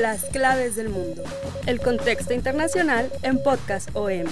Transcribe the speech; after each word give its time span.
Las 0.00 0.26
claves 0.26 0.76
del 0.76 0.90
mundo. 0.90 1.22
El 1.66 1.80
contexto 1.80 2.34
internacional 2.34 3.10
en 3.22 3.42
Podcast 3.42 3.88
OM. 3.94 4.26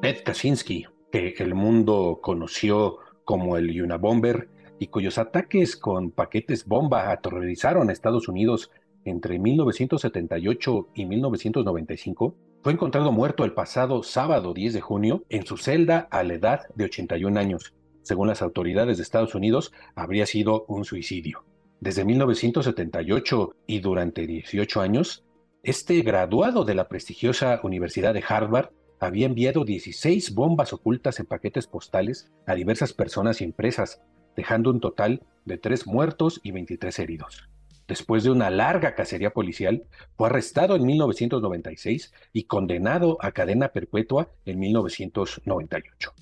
Ted 0.00 0.22
Kaczynski, 0.24 0.86
que 1.10 1.34
el 1.38 1.54
mundo 1.54 2.20
conoció 2.22 2.98
como 3.24 3.56
el 3.56 3.82
Unabomber 3.82 4.48
y 4.78 4.86
cuyos 4.86 5.18
ataques 5.18 5.76
con 5.76 6.12
paquetes 6.12 6.66
bomba 6.66 7.10
aterrorizaron 7.10 7.88
a 7.88 7.92
Estados 7.92 8.28
Unidos 8.28 8.70
entre 9.04 9.38
1978 9.40 10.88
y 10.94 11.06
1995, 11.06 12.34
fue 12.66 12.72
encontrado 12.72 13.12
muerto 13.12 13.44
el 13.44 13.52
pasado 13.52 14.02
sábado 14.02 14.52
10 14.52 14.74
de 14.74 14.80
junio 14.80 15.22
en 15.28 15.46
su 15.46 15.56
celda 15.56 16.08
a 16.10 16.24
la 16.24 16.34
edad 16.34 16.62
de 16.74 16.86
81 16.86 17.38
años. 17.38 17.74
Según 18.02 18.26
las 18.26 18.42
autoridades 18.42 18.96
de 18.96 19.04
Estados 19.04 19.36
Unidos, 19.36 19.72
habría 19.94 20.26
sido 20.26 20.64
un 20.66 20.84
suicidio. 20.84 21.44
Desde 21.78 22.04
1978 22.04 23.54
y 23.68 23.78
durante 23.78 24.26
18 24.26 24.80
años, 24.80 25.24
este 25.62 26.00
graduado 26.00 26.64
de 26.64 26.74
la 26.74 26.88
prestigiosa 26.88 27.60
Universidad 27.62 28.14
de 28.14 28.24
Harvard 28.28 28.70
había 28.98 29.26
enviado 29.26 29.64
16 29.64 30.34
bombas 30.34 30.72
ocultas 30.72 31.20
en 31.20 31.26
paquetes 31.26 31.68
postales 31.68 32.32
a 32.48 32.56
diversas 32.56 32.92
personas 32.92 33.40
y 33.42 33.44
empresas, 33.44 34.02
dejando 34.34 34.70
un 34.70 34.80
total 34.80 35.22
de 35.44 35.56
3 35.56 35.86
muertos 35.86 36.40
y 36.42 36.50
23 36.50 36.98
heridos. 36.98 37.48
Después 37.88 38.24
de 38.24 38.30
una 38.30 38.50
larga 38.50 38.94
cacería 38.94 39.32
policial, 39.32 39.84
fue 40.16 40.28
arrestado 40.28 40.74
en 40.74 40.84
1996 40.84 42.12
y 42.32 42.44
condenado 42.44 43.16
a 43.20 43.32
cadena 43.32 43.68
perpetua 43.68 44.30
en 44.44 44.58
1998. 44.58 46.12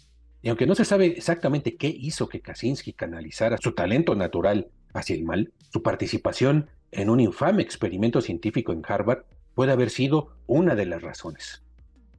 Y 0.42 0.50
aunque 0.50 0.66
no 0.66 0.74
se 0.74 0.84
sabe 0.84 1.06
exactamente 1.06 1.76
qué 1.76 1.88
hizo 1.88 2.28
que 2.28 2.40
Kaczynski 2.42 2.92
canalizara 2.92 3.56
su 3.56 3.72
talento 3.72 4.14
natural 4.14 4.68
hacia 4.92 5.16
el 5.16 5.24
mal, 5.24 5.52
su 5.72 5.82
participación 5.82 6.68
en 6.92 7.08
un 7.08 7.20
infame 7.20 7.62
experimento 7.62 8.20
científico 8.20 8.72
en 8.72 8.82
Harvard 8.86 9.24
puede 9.54 9.72
haber 9.72 9.88
sido 9.88 10.36
una 10.46 10.74
de 10.74 10.84
las 10.84 11.00
razones. 11.00 11.62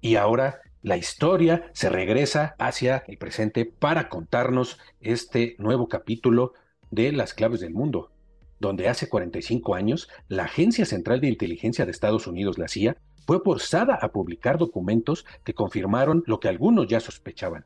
Y 0.01 0.15
ahora 0.15 0.61
la 0.81 0.97
historia 0.97 1.69
se 1.73 1.89
regresa 1.89 2.55
hacia 2.57 3.03
el 3.07 3.17
presente 3.17 3.65
para 3.65 4.09
contarnos 4.09 4.79
este 5.01 5.55
nuevo 5.59 5.87
capítulo 5.87 6.53
de 6.91 7.11
Las 7.11 7.33
claves 7.33 7.59
del 7.59 7.73
mundo, 7.73 8.11
donde 8.59 8.87
hace 8.87 9.09
45 9.09 9.75
años 9.75 10.09
la 10.27 10.43
Agencia 10.43 10.85
Central 10.85 11.21
de 11.21 11.27
Inteligencia 11.27 11.85
de 11.85 11.91
Estados 11.91 12.27
Unidos, 12.27 12.57
la 12.57 12.67
CIA, 12.67 12.97
fue 13.25 13.39
forzada 13.39 13.95
a 13.95 14.11
publicar 14.11 14.57
documentos 14.57 15.25
que 15.43 15.53
confirmaron 15.53 16.23
lo 16.27 16.39
que 16.39 16.47
algunos 16.47 16.87
ya 16.87 16.99
sospechaban. 16.99 17.65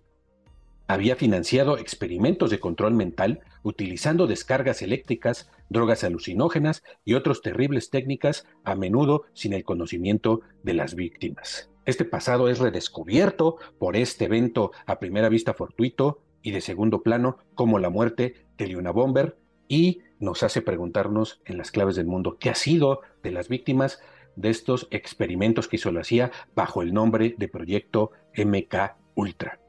Había 0.88 1.16
financiado 1.16 1.78
experimentos 1.78 2.50
de 2.50 2.60
control 2.60 2.95
mental 2.95 3.42
utilizando 3.61 4.26
descargas 4.26 4.82
eléctricas, 4.82 5.52
drogas 5.70 6.04
alucinógenas 6.04 6.82
y 7.06 7.14
otras 7.14 7.42
terribles 7.42 7.92
técnicas, 7.92 8.48
a 8.64 8.73
menudo 8.73 9.26
sin 9.33 9.54
el 9.54 9.64
conocimiento 9.64 10.42
de 10.64 10.73
las 10.73 10.95
víctimas. 10.95 11.70
Este 11.86 12.06
pasado 12.06 12.50
es 12.50 12.58
redescubierto 12.58 13.58
por 13.77 13.95
este 13.95 14.26
evento 14.26 14.71
a 14.88 14.98
primera 14.98 15.30
vista 15.30 15.54
fortuito 15.54 16.23
y 16.42 16.52
de 16.52 16.61
segundo 16.61 17.04
plano 17.04 17.38
como 17.54 17.77
la 17.77 17.89
muerte 17.89 18.48
de 18.58 18.67
Leona 18.67 18.92
Bomber 18.92 19.38
y 19.67 20.00
nos 20.20 20.44
hace 20.44 20.62
preguntarnos 20.62 21.42
en 21.46 21.58
las 21.58 21.72
claves 21.72 21.96
del 21.96 22.06
mundo 22.06 22.38
qué 22.40 22.50
ha 22.50 22.56
sido 22.56 23.02
de 23.24 23.32
las 23.32 23.48
víctimas 23.48 24.00
de 24.36 24.50
estos 24.50 24.88
experimentos 24.92 25.68
que 25.68 25.78
hizo 25.78 25.92
la 25.92 26.04
CIA 26.04 26.32
bajo 26.56 26.82
el 26.82 26.94
nombre 26.94 27.36
de 27.38 27.48
Proyecto 27.48 28.12
MK 28.38 28.96
Ultra. 29.16 29.60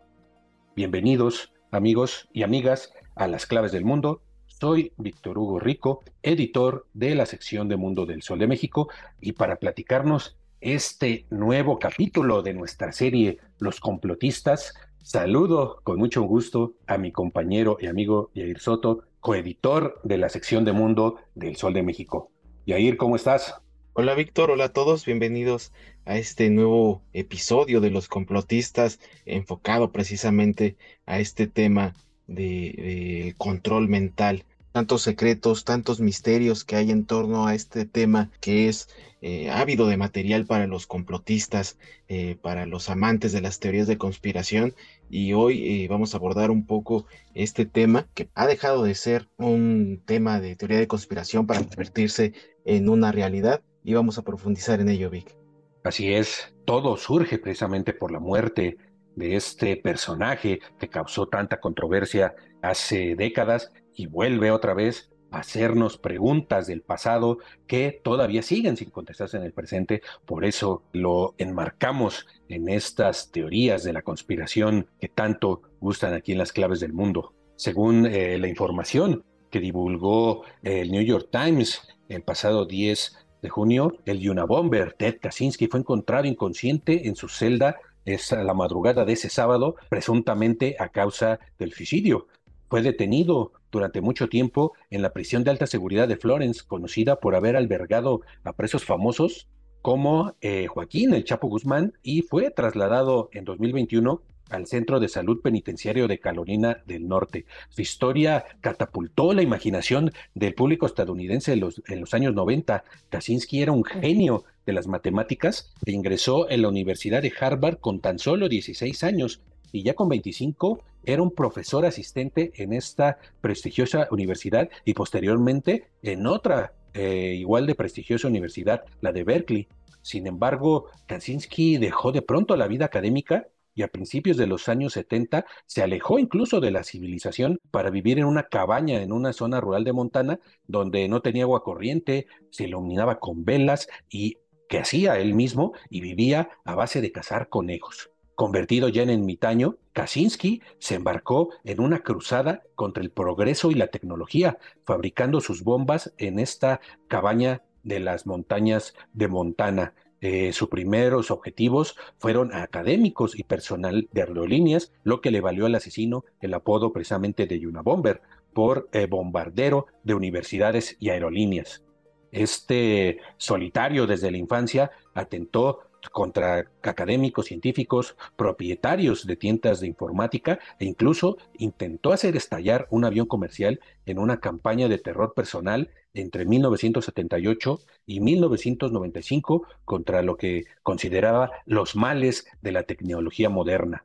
Bienvenidos 0.77 1.53
amigos 1.71 2.28
y 2.33 2.43
amigas 2.43 2.93
a 3.15 3.28
las 3.28 3.47
claves 3.47 3.72
del 3.72 3.84
mundo. 3.84 4.22
Soy 4.47 4.93
Víctor 4.97 5.38
Hugo 5.38 5.61
Rico, 5.61 6.03
editor 6.22 6.87
de 6.93 7.15
la 7.15 7.27
sección 7.27 7.69
de 7.69 7.77
Mundo 7.77 8.06
del 8.06 8.22
Sol 8.22 8.38
de 8.38 8.49
México 8.49 8.88
y 9.21 9.32
para 9.32 9.56
platicarnos 9.56 10.37
este 10.61 11.27
nuevo 11.31 11.78
capítulo 11.78 12.43
de 12.43 12.55
nuestra 12.55 12.93
serie 12.93 13.38
Los 13.59 13.81
complotistas. 13.81 14.75
Saludo 15.03 15.81
con 15.82 15.99
mucho 15.99 16.22
gusto 16.22 16.75
a 16.87 16.99
mi 16.99 17.12
compañero 17.12 17.78
y 17.81 17.87
amigo 17.87 18.31
Yair 18.34 18.59
Soto, 18.59 19.05
coeditor 19.20 20.00
de 20.03 20.19
la 20.19 20.28
sección 20.28 20.64
de 20.64 20.72
Mundo 20.72 21.16
del 21.34 21.56
Sol 21.56 21.75
de 21.75 21.82
México. 21.82 22.31
Yair, 22.66 22.97
¿cómo 22.97 23.16
estás? 23.16 23.54
Hola 23.92 24.14
Víctor, 24.14 24.50
hola 24.50 24.66
a 24.66 24.72
todos, 24.72 25.04
bienvenidos 25.04 25.72
a 26.06 26.16
este 26.16 26.48
nuevo 26.48 27.03
episodio 27.12 27.81
de 27.81 27.91
Los 27.91 28.08
complotistas 28.08 28.98
enfocado 29.26 29.92
precisamente 29.92 30.76
a 31.06 31.19
este 31.19 31.47
tema 31.47 31.94
del 32.26 32.76
de, 32.76 33.34
control 33.36 33.88
mental 33.88 34.47
tantos 34.72 35.03
secretos, 35.03 35.64
tantos 35.64 36.00
misterios 36.00 36.64
que 36.64 36.76
hay 36.76 36.91
en 36.91 37.04
torno 37.04 37.47
a 37.47 37.54
este 37.54 37.84
tema 37.84 38.31
que 38.41 38.69
es 38.69 38.88
eh, 39.22 39.50
ávido 39.50 39.86
de 39.86 39.97
material 39.97 40.47
para 40.47 40.66
los 40.66 40.86
complotistas, 40.86 41.78
eh, 42.08 42.36
para 42.41 42.66
los 42.66 42.88
amantes 42.88 43.32
de 43.32 43.41
las 43.41 43.58
teorías 43.58 43.86
de 43.86 43.98
conspiración. 43.98 44.75
Y 45.10 45.32
hoy 45.32 45.82
eh, 45.84 45.88
vamos 45.88 46.14
a 46.14 46.19
abordar 46.19 46.50
un 46.50 46.66
poco 46.66 47.06
este 47.34 47.66
tema 47.66 48.06
que 48.14 48.28
ha 48.34 48.47
dejado 48.47 48.84
de 48.84 48.94
ser 48.94 49.28
un 49.36 50.03
tema 50.06 50.41
de 50.41 50.56
teoría 50.56 50.78
de 50.78 50.87
conspiración 50.87 51.47
para 51.47 51.60
convertirse 51.60 52.32
en 52.64 52.88
una 52.88 53.12
realidad 53.12 53.62
y 53.84 53.94
vamos 53.94 54.19
a 54.19 54.22
profundizar 54.22 54.81
en 54.81 54.88
ello, 54.88 55.10
Vic. 55.10 55.37
Así 55.82 56.12
es, 56.12 56.54
todo 56.64 56.97
surge 56.97 57.38
precisamente 57.38 57.92
por 57.92 58.12
la 58.12 58.20
muerte 58.20 58.76
de 59.16 59.37
este 59.37 59.76
personaje 59.76 60.60
que 60.78 60.88
causó 60.88 61.26
tanta 61.26 61.58
controversia 61.58 62.34
hace 62.62 63.16
décadas 63.16 63.72
y 63.94 64.06
vuelve 64.06 64.50
otra 64.50 64.74
vez 64.74 65.10
a 65.30 65.40
hacernos 65.40 65.96
preguntas 65.96 66.66
del 66.66 66.82
pasado 66.82 67.38
que 67.66 68.00
todavía 68.02 68.42
siguen 68.42 68.76
sin 68.76 68.90
contestarse 68.90 69.36
en 69.36 69.44
el 69.44 69.52
presente. 69.52 70.02
Por 70.24 70.44
eso 70.44 70.82
lo 70.92 71.34
enmarcamos 71.38 72.26
en 72.48 72.68
estas 72.68 73.30
teorías 73.30 73.84
de 73.84 73.92
la 73.92 74.02
conspiración 74.02 74.88
que 75.00 75.08
tanto 75.08 75.62
gustan 75.80 76.14
aquí 76.14 76.32
en 76.32 76.38
las 76.38 76.52
claves 76.52 76.80
del 76.80 76.92
mundo. 76.92 77.34
Según 77.56 78.06
eh, 78.06 78.38
la 78.38 78.48
información 78.48 79.24
que 79.50 79.60
divulgó 79.60 80.44
el 80.62 80.90
New 80.90 81.02
York 81.02 81.28
Times 81.30 81.82
el 82.08 82.22
pasado 82.22 82.66
10 82.66 83.26
de 83.42 83.48
junio, 83.48 83.96
el 84.04 84.28
Unabomber 84.28 84.94
Ted 84.94 85.18
Kaczynski 85.20 85.68
fue 85.68 85.80
encontrado 85.80 86.26
inconsciente 86.26 87.06
en 87.06 87.16
su 87.16 87.28
celda 87.28 87.78
es 88.04 88.32
la 88.32 88.54
madrugada 88.54 89.04
de 89.04 89.12
ese 89.12 89.28
sábado, 89.28 89.76
presuntamente 89.88 90.76
a 90.78 90.88
causa 90.88 91.38
del 91.58 91.72
suicidio. 91.72 92.28
Fue 92.70 92.82
detenido 92.82 93.53
durante 93.72 94.00
mucho 94.00 94.28
tiempo 94.28 94.75
en 94.91 95.03
la 95.03 95.12
prisión 95.12 95.42
de 95.42 95.50
alta 95.50 95.66
seguridad 95.66 96.06
de 96.06 96.16
Florence, 96.16 96.62
conocida 96.64 97.19
por 97.19 97.34
haber 97.34 97.56
albergado 97.56 98.20
a 98.44 98.53
presos 98.53 98.84
famosos 98.84 99.48
como 99.82 100.37
eh, 100.40 100.69
Joaquín 100.69 101.12
El 101.12 101.25
Chapo 101.25 101.49
Guzmán, 101.49 101.94
y 102.05 102.22
fue 102.22 102.50
trasladado 102.50 103.28
en 103.32 103.44
2021 103.44 104.22
al 104.50 104.69
Centro 104.69 105.00
de 105.00 105.08
Salud 105.08 105.40
Penitenciario 105.43 106.06
de 106.06 106.20
Carolina 106.20 106.82
del 106.87 107.08
Norte. 107.08 107.44
Su 107.70 107.82
historia 107.82 108.44
catapultó 108.61 109.32
la 109.32 109.43
imaginación 109.43 110.12
del 110.34 110.55
público 110.55 110.87
estadounidense 110.87 111.52
en 111.52 111.61
los, 111.61 111.82
en 111.88 111.99
los 111.99 112.14
años 112.14 112.34
90. 112.34 112.84
Kaczynski 113.08 113.62
era 113.62 113.72
un 113.72 113.84
genio 113.84 114.44
de 114.64 114.75
las 114.75 114.87
matemáticas 114.87 115.72
e 115.87 115.90
ingresó 115.90 116.49
en 116.49 116.62
la 116.62 116.69
Universidad 116.69 117.22
de 117.22 117.32
Harvard 117.40 117.78
con 117.78 118.00
tan 118.00 118.20
solo 118.20 118.49
16 118.49 119.02
años 119.02 119.40
y 119.72 119.82
ya 119.82 119.94
con 119.94 120.08
25 120.08 120.82
era 121.05 121.22
un 121.22 121.31
profesor 121.31 121.84
asistente 121.87 122.52
en 122.56 122.72
esta 122.72 123.19
prestigiosa 123.40 124.08
universidad 124.11 124.69
y 124.84 124.94
posteriormente 124.94 125.88
en 126.02 126.26
otra 126.26 126.75
eh, 126.94 127.37
igual 127.38 127.67
de 127.67 127.75
prestigiosa 127.75 128.28
universidad, 128.28 128.84
la 129.00 129.12
de 129.12 129.25
Berkeley. 129.25 129.69
Sin 130.02 130.26
embargo, 130.26 130.87
Kaczynski 131.06 131.78
dejó 131.78 132.12
de 132.12 132.22
pronto 132.22 132.56
la 132.56 132.67
vida 132.67 132.87
académica 132.87 133.49
y 133.75 133.82
a 133.82 133.88
principios 133.88 134.37
de 134.37 134.46
los 134.46 134.69
años 134.69 134.94
70 134.94 135.46
se 135.67 135.82
alejó 135.82 136.19
incluso 136.19 136.61
de 136.61 136.70
la 136.70 136.82
civilización 136.82 137.61
para 137.70 137.90
vivir 137.90 138.19
en 138.19 138.25
una 138.25 138.44
cabaña 138.44 139.02
en 139.02 139.12
una 139.12 139.32
zona 139.32 139.61
rural 139.61 139.84
de 139.84 139.93
Montana 139.93 140.40
donde 140.67 141.08
no 141.08 141.22
tenía 141.22 141.44
agua 141.44 141.62
corriente, 141.62 142.26
se 142.50 142.64
iluminaba 142.64 143.20
con 143.20 143.44
velas 143.44 143.88
y 144.11 144.38
que 144.69 144.78
hacía 144.78 145.19
él 145.19 145.34
mismo 145.34 145.72
y 145.88 146.00
vivía 146.00 146.50
a 146.64 146.75
base 146.75 147.00
de 147.00 147.12
cazar 147.12 147.49
conejos. 147.49 148.11
Convertido 148.40 148.88
ya 148.88 149.02
en 149.02 149.10
ermitaño, 149.10 149.76
Kaczynski 149.92 150.62
se 150.78 150.94
embarcó 150.94 151.50
en 151.62 151.78
una 151.78 151.98
cruzada 151.98 152.62
contra 152.75 153.02
el 153.02 153.10
progreso 153.10 153.70
y 153.70 153.75
la 153.75 153.88
tecnología, 153.88 154.56
fabricando 154.82 155.42
sus 155.42 155.62
bombas 155.62 156.14
en 156.16 156.38
esta 156.38 156.81
cabaña 157.06 157.60
de 157.82 158.00
las 158.00 158.26
montañas 158.26 158.94
de 159.12 159.28
Montana. 159.28 159.92
Eh, 160.22 160.54
sus 160.54 160.70
primeros 160.70 161.31
objetivos 161.31 161.96
fueron 162.16 162.54
académicos 162.54 163.38
y 163.38 163.42
personal 163.42 164.08
de 164.10 164.22
aerolíneas, 164.22 164.90
lo 165.04 165.20
que 165.20 165.31
le 165.31 165.43
valió 165.43 165.66
al 165.66 165.75
asesino 165.75 166.25
el 166.40 166.54
apodo 166.54 166.94
precisamente 166.94 167.46
de 167.46 167.60
Bomber 167.84 168.22
por 168.54 168.88
eh, 168.93 169.04
bombardero 169.04 169.84
de 170.02 170.14
universidades 170.14 170.96
y 170.98 171.10
aerolíneas. 171.10 171.84
Este 172.32 173.19
solitario 173.36 174.06
desde 174.06 174.31
la 174.31 174.38
infancia 174.38 174.93
atentó 175.12 175.89
contra 176.12 176.70
académicos, 176.82 177.47
científicos, 177.47 178.17
propietarios 178.37 179.26
de 179.26 179.37
tiendas 179.37 179.81
de 179.81 179.87
informática 179.87 180.58
e 180.79 180.85
incluso 180.85 181.37
intentó 181.58 182.12
hacer 182.12 182.37
estallar 182.37 182.87
un 182.91 183.05
avión 183.05 183.26
comercial 183.26 183.81
en 184.06 184.19
una 184.19 184.41
campaña 184.41 184.88
de 184.88 184.99
terror 184.99 185.35
personal 185.35 185.91
entre 186.14 186.44
1978 186.44 187.81
y 188.06 188.20
1995 188.20 189.67
contra 189.85 190.23
lo 190.23 190.37
que 190.37 190.64
consideraba 190.82 191.50
los 191.67 191.97
males 191.97 192.46
de 192.62 192.73
la 192.73 192.85
tecnología 192.85 193.49
moderna. 193.49 194.05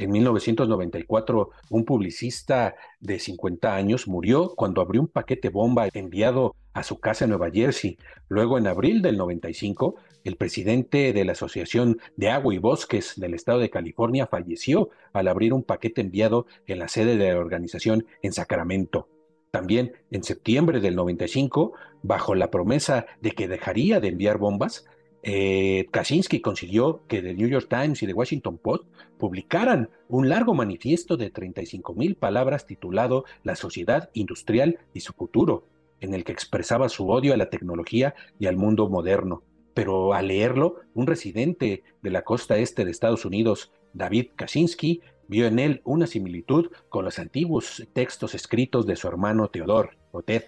En 0.00 0.12
1994, 0.12 1.50
un 1.68 1.84
publicista 1.84 2.74
de 3.00 3.18
50 3.18 3.74
años 3.74 4.08
murió 4.08 4.54
cuando 4.56 4.80
abrió 4.80 5.02
un 5.02 5.08
paquete 5.08 5.50
bomba 5.50 5.88
enviado 5.92 6.54
a 6.72 6.82
su 6.82 7.00
casa 7.00 7.24
en 7.24 7.30
Nueva 7.30 7.50
Jersey. 7.50 7.98
Luego, 8.28 8.56
en 8.56 8.66
abril 8.66 9.02
del 9.02 9.18
95, 9.18 9.96
el 10.24 10.36
presidente 10.36 11.12
de 11.12 11.24
la 11.24 11.32
Asociación 11.32 11.98
de 12.16 12.30
Agua 12.30 12.54
y 12.54 12.58
Bosques 12.58 13.14
del 13.16 13.34
Estado 13.34 13.58
de 13.58 13.70
California 13.70 14.26
falleció 14.26 14.90
al 15.12 15.28
abrir 15.28 15.52
un 15.52 15.62
paquete 15.62 16.00
enviado 16.00 16.46
en 16.66 16.78
la 16.78 16.88
sede 16.88 17.16
de 17.16 17.32
la 17.32 17.38
organización 17.38 18.06
en 18.22 18.32
Sacramento. 18.32 19.08
También 19.50 19.92
en 20.10 20.22
septiembre 20.22 20.80
del 20.80 20.94
95, 20.94 21.72
bajo 22.02 22.34
la 22.34 22.50
promesa 22.50 23.06
de 23.20 23.32
que 23.32 23.48
dejaría 23.48 24.00
de 24.00 24.08
enviar 24.08 24.38
bombas, 24.38 24.86
eh, 25.22 25.86
Kaczynski 25.90 26.40
consiguió 26.40 27.02
que 27.06 27.20
The 27.20 27.34
New 27.34 27.48
York 27.48 27.66
Times 27.68 28.02
y 28.02 28.06
The 28.06 28.14
Washington 28.14 28.58
Post 28.58 28.84
publicaran 29.18 29.90
un 30.08 30.28
largo 30.28 30.54
manifiesto 30.54 31.16
de 31.16 31.30
35 31.30 31.94
mil 31.94 32.16
palabras 32.16 32.66
titulado 32.66 33.24
La 33.42 33.56
sociedad 33.56 34.08
industrial 34.14 34.78
y 34.94 35.00
su 35.00 35.12
futuro, 35.12 35.66
en 36.00 36.14
el 36.14 36.24
que 36.24 36.32
expresaba 36.32 36.88
su 36.88 37.10
odio 37.10 37.34
a 37.34 37.36
la 37.36 37.50
tecnología 37.50 38.14
y 38.38 38.46
al 38.46 38.56
mundo 38.56 38.88
moderno. 38.88 39.42
Pero 39.74 40.14
al 40.14 40.28
leerlo, 40.28 40.76
un 40.94 41.06
residente 41.06 41.84
de 42.02 42.10
la 42.10 42.22
costa 42.22 42.58
este 42.58 42.84
de 42.84 42.90
Estados 42.90 43.24
Unidos, 43.24 43.72
David 43.92 44.30
Kaczynski, 44.36 45.00
vio 45.28 45.46
en 45.46 45.58
él 45.58 45.80
una 45.84 46.06
similitud 46.06 46.70
con 46.88 47.04
los 47.04 47.18
antiguos 47.18 47.86
textos 47.92 48.34
escritos 48.34 48.86
de 48.86 48.96
su 48.96 49.06
hermano 49.06 49.48
Teodor, 49.48 49.96
o 50.10 50.22
Ted, 50.22 50.42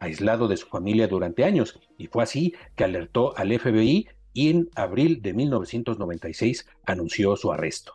aislado 0.00 0.46
de 0.48 0.56
su 0.56 0.68
familia 0.68 1.08
durante 1.08 1.44
años, 1.44 1.80
y 1.96 2.06
fue 2.06 2.22
así 2.22 2.54
que 2.76 2.84
alertó 2.84 3.36
al 3.36 3.58
FBI 3.58 4.06
y 4.32 4.50
en 4.50 4.70
abril 4.76 5.20
de 5.22 5.34
1996 5.34 6.68
anunció 6.86 7.36
su 7.36 7.52
arresto. 7.52 7.94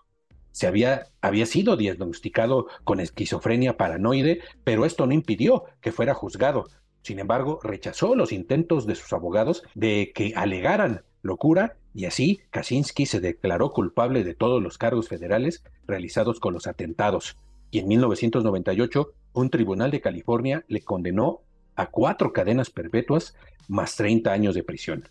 Se 0.51 0.67
había, 0.67 1.07
había 1.21 1.45
sido 1.45 1.77
diagnosticado 1.77 2.67
con 2.83 2.99
esquizofrenia 2.99 3.77
paranoide, 3.77 4.41
pero 4.63 4.85
esto 4.85 5.07
no 5.07 5.13
impidió 5.13 5.63
que 5.81 5.91
fuera 5.91 6.13
juzgado. 6.13 6.65
Sin 7.03 7.19
embargo, 7.19 7.59
rechazó 7.61 8.15
los 8.15 8.31
intentos 8.31 8.87
de 8.87 8.95
sus 8.95 9.11
abogados 9.13 9.63
de 9.75 10.11
que 10.15 10.33
alegaran 10.35 11.03
locura 11.21 11.75
y 11.93 12.05
así 12.05 12.41
Kaczynski 12.49 13.05
se 13.05 13.19
declaró 13.19 13.71
culpable 13.71 14.23
de 14.23 14.33
todos 14.33 14.63
los 14.63 14.77
cargos 14.77 15.09
federales 15.09 15.63
realizados 15.85 16.39
con 16.39 16.53
los 16.53 16.65
atentados. 16.65 17.37
Y 17.71 17.79
en 17.79 17.87
1998, 17.89 19.13
un 19.33 19.49
tribunal 19.49 19.91
de 19.91 20.01
California 20.01 20.63
le 20.67 20.81
condenó 20.81 21.41
a 21.75 21.87
cuatro 21.87 22.33
cadenas 22.33 22.69
perpetuas 22.69 23.35
más 23.67 23.95
30 23.95 24.31
años 24.31 24.55
de 24.55 24.63
prisión. 24.63 25.09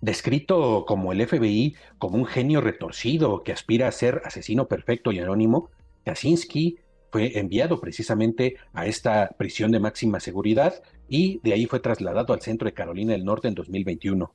Descrito 0.00 0.84
como 0.86 1.12
el 1.12 1.26
FBI 1.26 1.74
como 1.98 2.16
un 2.16 2.26
genio 2.26 2.60
retorcido 2.60 3.42
que 3.42 3.52
aspira 3.52 3.88
a 3.88 3.92
ser 3.92 4.22
asesino 4.24 4.68
perfecto 4.68 5.12
y 5.12 5.18
anónimo, 5.18 5.70
Kaczynski 6.04 6.78
fue 7.10 7.38
enviado 7.38 7.80
precisamente 7.80 8.56
a 8.72 8.86
esta 8.86 9.30
prisión 9.36 9.70
de 9.72 9.80
máxima 9.80 10.20
seguridad 10.20 10.82
y 11.08 11.40
de 11.42 11.54
ahí 11.54 11.66
fue 11.66 11.80
trasladado 11.80 12.32
al 12.32 12.42
centro 12.42 12.66
de 12.66 12.74
Carolina 12.74 13.12
del 13.12 13.24
Norte 13.24 13.48
en 13.48 13.54
2021. 13.54 14.34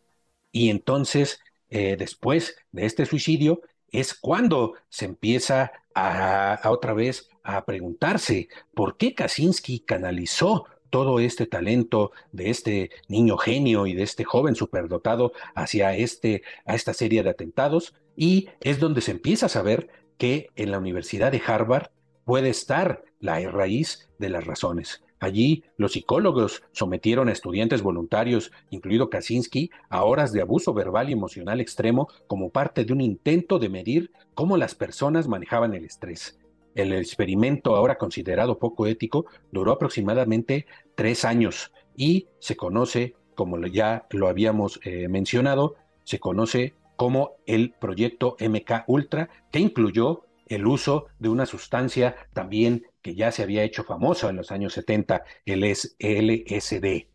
Y 0.51 0.69
entonces, 0.69 1.39
eh, 1.69 1.95
después 1.97 2.55
de 2.71 2.85
este 2.85 3.05
suicidio, 3.05 3.61
es 3.91 4.13
cuando 4.13 4.73
se 4.89 5.05
empieza 5.05 5.71
a, 5.93 6.55
a, 6.55 6.71
otra 6.71 6.93
vez 6.93 7.29
a 7.43 7.65
preguntarse 7.65 8.47
por 8.73 8.97
qué 8.97 9.13
Kaczynski 9.13 9.81
canalizó 9.81 10.65
todo 10.93 11.19
este 11.19 11.47
talento 11.47 12.11
de 12.31 12.51
este 12.51 12.91
niño 13.07 13.37
genio 13.37 13.87
y 13.87 13.95
de 13.95 14.03
este 14.03 14.23
joven 14.23 14.55
superdotado 14.55 15.33
hacia 15.55 15.95
este, 15.95 16.43
a 16.65 16.75
esta 16.75 16.93
serie 16.93 17.23
de 17.23 17.31
atentados 17.31 17.95
y 18.15 18.49
es 18.61 18.79
donde 18.79 19.01
se 19.01 19.09
empieza 19.09 19.47
a 19.47 19.49
saber 19.49 19.89
que 20.19 20.49
en 20.55 20.69
la 20.69 20.77
Universidad 20.77 21.31
de 21.31 21.41
Harvard 21.43 21.89
puede 22.25 22.49
estar 22.49 23.03
la 23.19 23.39
raíz 23.49 24.09
de 24.19 24.29
las 24.29 24.45
razones. 24.45 25.03
Allí 25.23 25.63
los 25.77 25.93
psicólogos 25.93 26.63
sometieron 26.73 27.29
a 27.29 27.31
estudiantes 27.31 27.81
voluntarios, 27.81 28.51
incluido 28.71 29.09
Kaczynski, 29.09 29.71
a 29.89 30.03
horas 30.03 30.33
de 30.33 30.41
abuso 30.41 30.73
verbal 30.73 31.09
y 31.09 31.13
emocional 31.13 31.61
extremo 31.61 32.09
como 32.27 32.49
parte 32.49 32.83
de 32.83 32.91
un 32.91 32.99
intento 32.99 33.57
de 33.57 33.69
medir 33.69 34.11
cómo 34.33 34.57
las 34.57 34.75
personas 34.75 35.29
manejaban 35.29 35.73
el 35.73 35.85
estrés. 35.85 36.37
El 36.75 36.91
experimento, 36.91 37.75
ahora 37.75 37.97
considerado 37.97 38.59
poco 38.59 38.85
ético, 38.85 39.25
duró 39.51 39.71
aproximadamente 39.71 40.65
tres 40.95 41.23
años 41.23 41.71
y 41.95 42.27
se 42.39 42.57
conoce, 42.57 43.15
como 43.33 43.57
ya 43.67 44.05
lo 44.09 44.27
habíamos 44.27 44.81
eh, 44.83 45.07
mencionado, 45.07 45.75
se 46.03 46.19
conoce 46.19 46.73
como 46.97 47.37
el 47.45 47.71
proyecto 47.71 48.35
MK 48.39 48.83
Ultra, 48.87 49.29
que 49.51 49.59
incluyó 49.59 50.25
el 50.47 50.65
uso 50.67 51.07
de 51.19 51.29
una 51.29 51.45
sustancia 51.45 52.15
también 52.33 52.83
que 53.01 53.15
ya 53.15 53.31
se 53.31 53.43
había 53.43 53.63
hecho 53.63 53.83
famosa 53.83 54.29
en 54.29 54.37
los 54.37 54.51
años 54.51 54.73
70, 54.73 55.23
el 55.45 55.63
LSD. 55.63 57.07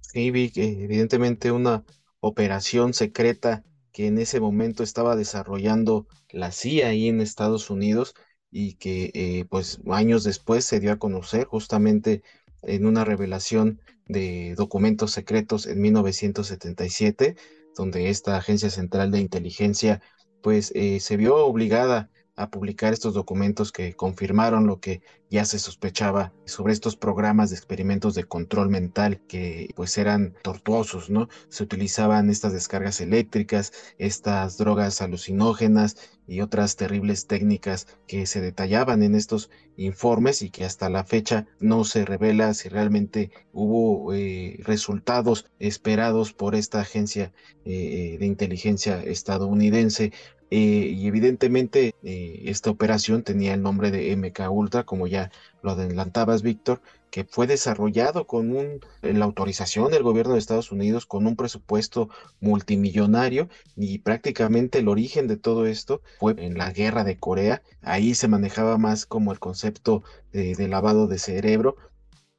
Sí, 0.00 0.30
vi 0.30 0.52
evidentemente 0.54 1.52
una 1.52 1.84
operación 2.20 2.94
secreta 2.94 3.64
que 3.92 4.06
en 4.06 4.18
ese 4.18 4.40
momento 4.40 4.82
estaba 4.82 5.16
desarrollando 5.16 6.06
la 6.30 6.52
CIA 6.52 6.88
ahí 6.88 7.08
en 7.08 7.20
Estados 7.20 7.70
Unidos 7.70 8.14
y 8.50 8.74
que 8.74 9.10
eh, 9.14 9.44
pues 9.48 9.80
años 9.90 10.24
después 10.24 10.64
se 10.64 10.80
dio 10.80 10.92
a 10.92 10.98
conocer 10.98 11.44
justamente 11.46 12.22
en 12.62 12.86
una 12.86 13.04
revelación 13.04 13.80
de 14.06 14.54
documentos 14.56 15.12
secretos 15.12 15.66
en 15.66 15.80
1977, 15.80 17.36
donde 17.76 18.08
esta 18.08 18.36
Agencia 18.36 18.70
Central 18.70 19.10
de 19.10 19.20
Inteligencia 19.20 20.00
pues 20.42 20.72
eh, 20.74 21.00
se 21.00 21.16
vio 21.16 21.36
obligada 21.36 22.10
a 22.38 22.50
publicar 22.50 22.92
estos 22.92 23.14
documentos 23.14 23.72
que 23.72 23.94
confirmaron 23.94 24.68
lo 24.68 24.78
que 24.78 25.02
ya 25.28 25.44
se 25.44 25.58
sospechaba 25.58 26.32
sobre 26.46 26.72
estos 26.72 26.96
programas 26.96 27.50
de 27.50 27.56
experimentos 27.56 28.14
de 28.14 28.24
control 28.24 28.70
mental 28.70 29.20
que 29.26 29.68
pues 29.74 29.98
eran 29.98 30.34
tortuosos, 30.42 31.10
¿no? 31.10 31.28
Se 31.48 31.64
utilizaban 31.64 32.30
estas 32.30 32.52
descargas 32.52 33.00
eléctricas, 33.00 33.72
estas 33.98 34.56
drogas 34.56 35.02
alucinógenas 35.02 35.96
y 36.28 36.40
otras 36.40 36.76
terribles 36.76 37.26
técnicas 37.26 37.88
que 38.06 38.24
se 38.26 38.40
detallaban 38.40 39.02
en 39.02 39.16
estos 39.16 39.50
informes 39.76 40.40
y 40.42 40.50
que 40.50 40.64
hasta 40.64 40.88
la 40.88 41.04
fecha 41.04 41.46
no 41.58 41.84
se 41.84 42.04
revela 42.04 42.54
si 42.54 42.68
realmente 42.68 43.32
hubo 43.52 44.14
eh, 44.14 44.60
resultados 44.62 45.46
esperados 45.58 46.32
por 46.32 46.54
esta 46.54 46.80
agencia 46.80 47.32
eh, 47.64 48.16
de 48.20 48.26
inteligencia 48.26 49.02
estadounidense 49.02 50.12
eh, 50.50 50.94
y 50.96 51.06
evidentemente 51.06 51.94
eh, 52.02 52.42
esta 52.46 52.70
operación 52.70 53.22
tenía 53.22 53.52
el 53.52 53.62
nombre 53.62 53.90
de 53.90 54.16
MK 54.16 54.50
Ultra, 54.50 54.84
como 54.84 55.06
ya 55.06 55.30
lo 55.62 55.72
adelantabas, 55.72 56.42
Víctor, 56.42 56.80
que 57.10 57.24
fue 57.24 57.46
desarrollado 57.46 58.26
con 58.26 58.56
un, 58.56 58.80
eh, 59.02 59.12
la 59.12 59.26
autorización 59.26 59.90
del 59.90 60.02
gobierno 60.02 60.32
de 60.32 60.38
Estados 60.38 60.72
Unidos, 60.72 61.04
con 61.04 61.26
un 61.26 61.36
presupuesto 61.36 62.08
multimillonario 62.40 63.48
y 63.76 63.98
prácticamente 63.98 64.78
el 64.78 64.88
origen 64.88 65.26
de 65.26 65.36
todo 65.36 65.66
esto 65.66 66.00
fue 66.18 66.34
en 66.38 66.56
la 66.56 66.70
guerra 66.72 67.04
de 67.04 67.18
Corea. 67.18 67.62
Ahí 67.82 68.14
se 68.14 68.28
manejaba 68.28 68.78
más 68.78 69.04
como 69.04 69.32
el 69.32 69.38
concepto 69.40 70.02
de, 70.32 70.68
lavado 70.68 71.06
de 71.08 71.18
cerebro, 71.18 71.76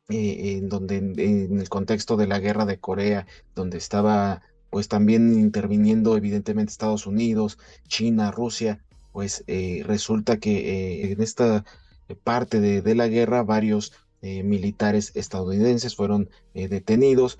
en 0.09 0.69
donde 0.69 0.97
en, 0.97 1.59
el 1.59 1.69
contexto 1.69 2.17
de 2.17 2.25
la 2.27 2.39
guerra 2.39 2.65
de 2.65 2.79
Corea, 2.79 3.27
donde 3.53 3.77
estaba 3.77 4.41
pues 4.69 4.87
también 4.87 5.33
interviniendo 5.33 6.15
evidentemente 6.17 6.71
Estados 6.71 7.07
Unidos, 7.07 7.57
China, 7.87 8.31
Rusia, 8.31 8.79
pues 9.11 9.43
resulta 9.83 10.37
que 10.37 11.11
en 11.11 11.21
esta 11.21 11.65
parte 12.23 12.59
de, 12.59 12.95
la 12.95 13.07
guerra 13.07 13.43
varios 13.43 13.93
militares 14.21 15.11
estadounidenses 15.15 15.95
fueron 15.95 16.29
detenidos, 16.53 17.39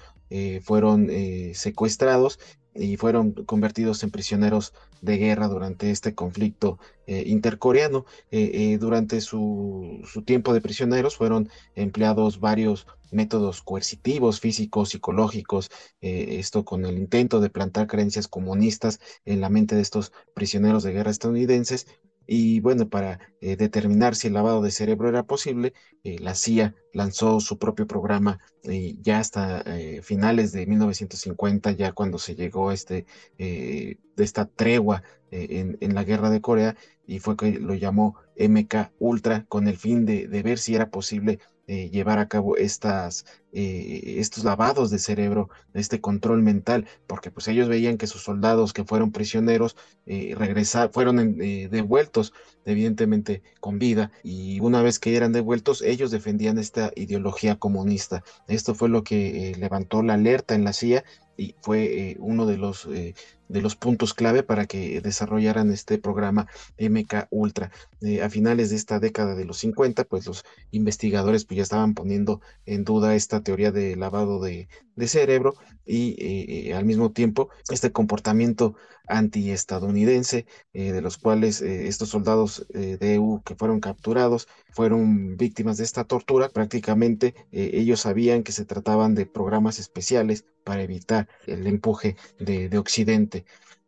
fueron 0.63 1.09
secuestrados 1.53 2.39
y 2.75 2.97
fueron 2.97 3.31
convertidos 3.31 4.03
en 4.03 4.11
prisioneros 4.11 4.73
de 5.01 5.17
guerra 5.17 5.47
durante 5.47 5.91
este 5.91 6.13
conflicto 6.13 6.79
eh, 7.07 7.23
intercoreano. 7.25 8.05
Eh, 8.31 8.51
eh, 8.53 8.77
durante 8.77 9.21
su, 9.21 10.01
su, 10.05 10.21
tiempo 10.23 10.53
de 10.53 10.61
prisioneros 10.61 11.17
fueron 11.17 11.49
empleados 11.75 12.39
varios 12.39 12.87
métodos 13.11 13.61
coercitivos, 13.61 14.39
físicos, 14.39 14.89
psicológicos, 14.89 15.69
esto 16.01 16.65
con 16.65 16.85
el 16.85 16.97
intento 16.97 17.39
de 17.39 17.49
plantar 17.49 17.87
creencias 17.87 18.27
comunistas 18.27 18.99
en 19.25 19.41
la 19.41 19.49
mente 19.49 19.75
de 19.75 19.81
estos 19.81 20.11
prisioneros 20.33 20.83
de 20.83 20.93
guerra 20.93 21.11
estadounidenses. 21.11 21.87
Y 22.31 22.59
bueno, 22.59 22.87
para 22.87 23.19
eh, 23.41 23.55
determinar 23.55 24.15
si 24.15 24.27
el 24.27 24.33
lavado 24.33 24.61
de 24.61 24.69
cerebro 24.69 25.09
era 25.09 25.23
posible, 25.23 25.73
eh, 26.03 26.19
la 26.19 26.35
CIA 26.35 26.75
lanzó 26.93 27.39
su 27.39 27.57
propio 27.57 27.87
programa 27.87 28.37
eh, 28.61 28.97
ya 29.01 29.17
hasta 29.17 29.65
finales 30.03 30.51
de 30.51 30.67
1950, 30.67 31.71
ya 31.71 31.91
cuando 31.91 32.19
se 32.19 32.35
llegó 32.35 32.69
a 32.69 32.75
este, 32.75 33.07
esta 34.15 34.45
tregua 34.45 35.01
en, 35.31 35.79
en, 35.81 35.95
la 35.95 36.03
guerra 36.03 36.29
de 36.29 36.39
Corea, 36.39 36.75
y 37.07 37.17
fue 37.17 37.35
que 37.35 37.53
lo 37.53 37.73
llamó 37.73 38.15
MK 38.37 38.91
Ultra 38.99 39.45
con 39.49 39.67
el 39.67 39.77
fin 39.77 40.05
de, 40.05 40.27
de 40.27 40.43
ver 40.43 40.59
si 40.59 40.75
era 40.75 40.91
posible 40.91 41.39
eh, 41.71 41.91
llevar 41.91 42.17
a 42.17 42.27
cabo 42.27 42.57
estas, 42.57 43.27
eh, 43.53 44.15
estos 44.17 44.43
lavados 44.43 44.89
de 44.89 44.97
cerebro, 44.97 45.51
este 45.75 46.01
control 46.01 46.41
mental, 46.41 46.87
porque 47.05 47.29
pues 47.29 47.47
ellos 47.47 47.67
veían 47.67 47.99
que 47.99 48.07
sus 48.07 48.23
soldados 48.23 48.73
que 48.73 48.83
fueron 48.83 49.11
prisioneros 49.11 49.75
eh, 50.07 50.35
fueron 50.91 51.37
devueltos 51.37 52.33
evidentemente 52.65 53.43
con 53.59 53.77
vida 53.77 54.11
y 54.23 54.59
una 54.61 54.81
vez 54.81 54.97
que 54.97 55.15
eran 55.15 55.31
devueltos 55.31 55.83
ellos 55.83 56.09
defendían 56.09 56.57
esta 56.57 56.91
ideología 56.95 57.57
comunista. 57.57 58.23
Esto 58.47 58.73
fue 58.73 58.89
lo 58.89 59.03
que 59.03 59.55
levantó 59.59 60.01
la 60.01 60.15
alerta 60.15 60.55
en 60.55 60.63
la 60.63 60.73
CIA 60.73 61.03
y 61.37 61.53
fue 61.61 62.17
uno 62.17 62.47
de 62.47 62.57
los 62.57 62.87
de 63.49 63.61
los 63.61 63.75
puntos 63.75 64.13
clave 64.13 64.43
para 64.43 64.65
que 64.67 65.01
desarrollaran 65.01 65.71
este 65.71 65.97
programa 65.97 66.47
MK 66.77 67.27
Ultra. 67.31 67.71
Eh, 68.01 68.21
a 68.21 68.29
finales 68.29 68.69
de 68.69 68.77
esta 68.77 68.99
década 68.99 69.35
de 69.35 69.43
los 69.43 69.57
50, 69.57 70.05
pues 70.05 70.25
los 70.27 70.45
investigadores 70.71 71.43
pues, 71.45 71.57
ya 71.57 71.63
estaban 71.63 71.95
poniendo 71.95 72.41
en 72.65 72.85
duda 72.85 73.15
esta 73.15 73.41
teoría 73.41 73.71
de 73.71 73.95
lavado 73.97 74.39
de, 74.39 74.69
cerebro 75.07 75.53
y 75.85 76.09
eh, 76.19 76.67
eh, 76.67 76.73
al 76.73 76.83
mismo 76.83 77.13
tiempo 77.13 77.49
este 77.69 77.89
comportamiento 77.93 78.75
antiestadounidense 79.07 80.45
de 80.73 81.01
los 81.01 81.17
cuales 81.17 81.61
estos 81.61 82.09
soldados 82.09 82.67
de 82.69 83.15
EU 83.15 83.41
que 83.43 83.55
fueron 83.55 83.79
capturados 83.79 84.47
fueron 84.71 85.35
víctimas 85.35 85.77
de 85.77 85.85
esta 85.85 86.03
tortura. 86.03 86.49
Prácticamente 86.49 87.33
ellos 87.51 88.01
sabían 88.01 88.43
que 88.43 88.51
se 88.51 88.65
trataban 88.65 89.15
de 89.15 89.25
programas 89.25 89.79
especiales 89.79 90.45
para 90.69 90.83
evitar 90.83 91.27
el 91.47 91.65
empuje 91.65 92.15
de, 92.37 92.77
Occidente. 92.77 93.38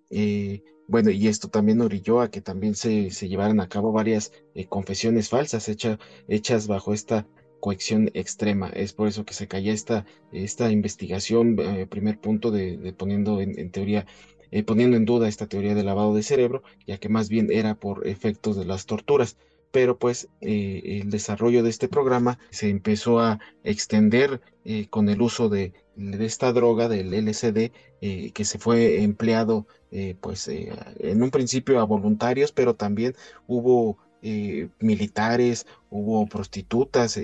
Eh, 0.09 0.61
bueno, 0.87 1.09
y 1.11 1.27
esto 1.27 1.47
también 1.49 1.81
orilló 1.81 2.21
a 2.21 2.29
que 2.29 2.41
también 2.41 2.75
se, 2.75 3.09
llevaran 3.09 3.59
a 3.61 3.69
cabo 3.69 3.91
varias 3.91 4.31
eh, 4.55 4.65
confesiones 4.67 5.29
falsas 5.29 5.69
hechas 6.27 6.67
bajo 6.67 6.93
esta 6.93 7.27
coacción 7.61 8.09
extrema. 8.13 8.69
Es 8.69 8.93
por 8.93 9.07
eso 9.07 9.23
que 9.23 9.33
se 9.33 9.47
caía 9.47 9.73
esta, 9.73 10.05
esta 10.31 10.71
investigación, 10.71 11.57
eh, 11.59 11.87
primer 11.87 12.19
punto 12.19 12.51
de, 12.51 12.93
poniendo 12.97 13.39
en, 13.39 13.71
teoría, 13.71 14.05
poniendo 14.65 14.97
en 14.97 15.05
duda 15.05 15.27
esta 15.27 15.47
teoría 15.47 15.75
de 15.75 15.83
lavado 15.83 16.13
de 16.13 16.23
cerebro, 16.23 16.63
ya 16.85 16.97
que 16.97 17.09
más 17.09 17.29
bien 17.29 17.51
era 17.51 17.75
por 17.75 18.07
efectos 18.07 18.57
de 18.57 18.65
las 18.65 18.85
torturas 18.85 19.37
pero 19.71 19.97
pues 19.97 20.27
el 20.41 21.09
desarrollo 21.09 21.63
de 21.63 21.69
este 21.69 21.87
programa 21.87 22.39
se 22.49 22.69
empezó 22.69 23.19
a 23.19 23.39
extender 23.63 24.41
con 24.89 25.09
el 25.09 25.21
uso 25.21 25.49
de 25.49 25.73
esta 25.97 26.51
droga 26.53 26.87
del 26.87 27.13
LSD 27.13 27.71
eh, 28.01 28.31
que 28.33 28.45
se 28.45 28.57
fue 28.59 29.03
empleado 29.03 29.67
eh, 29.91 30.15
pues 30.19 30.47
eh, 30.47 30.71
en 30.99 31.21
un 31.21 31.31
principio 31.31 31.79
a 31.79 31.83
voluntarios 31.83 32.51
pero 32.51 32.75
también 32.75 33.15
hubo 33.47 33.97
militares 34.79 35.65
hubo 35.89 36.27
prostitutas 36.27 37.19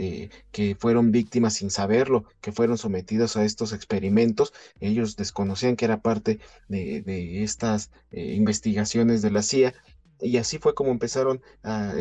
que 0.52 0.76
fueron 0.80 1.12
víctimas 1.12 1.54
sin 1.54 1.70
saberlo 1.70 2.26
que 2.42 2.52
fueron 2.52 2.80
sometidas 2.80 3.38
a 3.38 3.46
estos 3.46 3.72
experimentos. 3.72 4.52
Ellos 4.80 5.16
desconocían 5.16 5.76
que 5.76 5.86
era 5.86 6.02
parte 6.02 6.40
de 6.68 7.44
estas 7.44 7.92
investigaciones 8.12 9.22
de 9.22 9.30
la 9.30 9.44
CIA 9.44 9.76
y 10.22 10.38
así 10.38 10.58
fue 10.58 10.74
como 10.74 10.92
empezaron 10.92 11.42
a, 11.64 11.94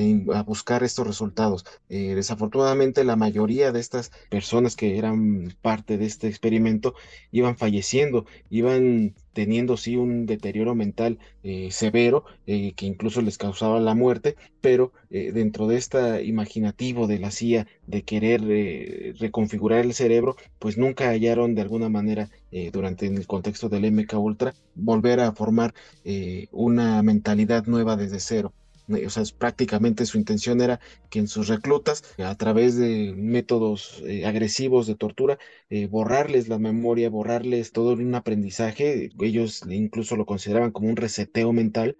buscar 0.47 0.83
estos 0.83 1.07
resultados. 1.07 1.65
Eh, 1.89 2.15
desafortunadamente 2.15 3.05
la 3.05 3.17
mayoría 3.17 3.73
de 3.73 3.81
estas 3.81 4.11
personas 4.31 4.77
que 4.77 4.99
eran 4.99 5.55
parte 5.63 5.99
de 5.99 6.07
este 6.07 6.29
experimento 6.29 6.95
iban 7.33 7.57
falleciendo, 7.57 8.27
iban 8.51 9.15
teniendo 9.33 9.77
sí 9.77 9.97
un 9.97 10.25
deterioro 10.27 10.75
mental 10.75 11.19
eh, 11.43 11.71
severo 11.71 12.25
eh, 12.47 12.73
que 12.73 12.87
incluso 12.87 13.21
les 13.21 13.39
causaba 13.39 13.81
la 13.81 13.95
muerte, 13.95 14.37
pero 14.61 14.93
dentro 15.09 15.69
de 15.69 15.77
este 15.77 16.25
imaginativo 16.25 17.07
de 17.07 17.21
la 17.21 17.31
CIA 17.31 17.67
de 17.87 18.03
querer 18.03 18.43
reconfigurar 19.19 19.85
el 19.85 19.95
cerebro, 19.95 20.37
pues 20.59 20.77
nunca 20.77 21.09
hallaron 21.11 21.55
de 21.55 21.63
alguna 21.63 21.89
manera 21.89 22.29
durante 22.73 23.07
el 23.07 23.27
contexto 23.27 23.69
del 23.69 23.85
MK 23.93 24.15
Ultra 24.15 24.55
volver 24.75 25.21
a 25.21 25.33
formar 25.33 25.75
una 26.53 27.03
mentalidad 27.03 27.67
nueva 27.67 27.97
desde 27.97 28.21
cero. 28.21 28.53
O 28.89 29.11
sea, 29.11 29.25
prácticamente 29.37 30.07
su 30.07 30.17
intención 30.17 30.61
era 30.61 30.79
que 31.11 31.19
en 31.19 31.27
sus 31.27 31.49
reclutas, 31.49 32.05
a 32.19 32.35
través 32.37 32.77
de 32.77 33.15
métodos 33.17 34.03
eh, 34.07 34.27
agresivos 34.27 34.87
de 34.87 34.95
tortura, 34.95 35.39
eh, 35.71 35.87
borrarles 35.89 36.49
la 36.49 36.59
memoria, 36.59 37.11
borrarles 37.11 37.73
todo 37.73 37.95
un 37.95 38.15
aprendizaje. 38.15 39.11
Ellos 39.21 39.63
incluso 39.69 40.15
lo 40.17 40.25
consideraban 40.25 40.71
como 40.71 40.89
un 40.89 40.97
reseteo 40.97 41.53
mental 41.53 41.97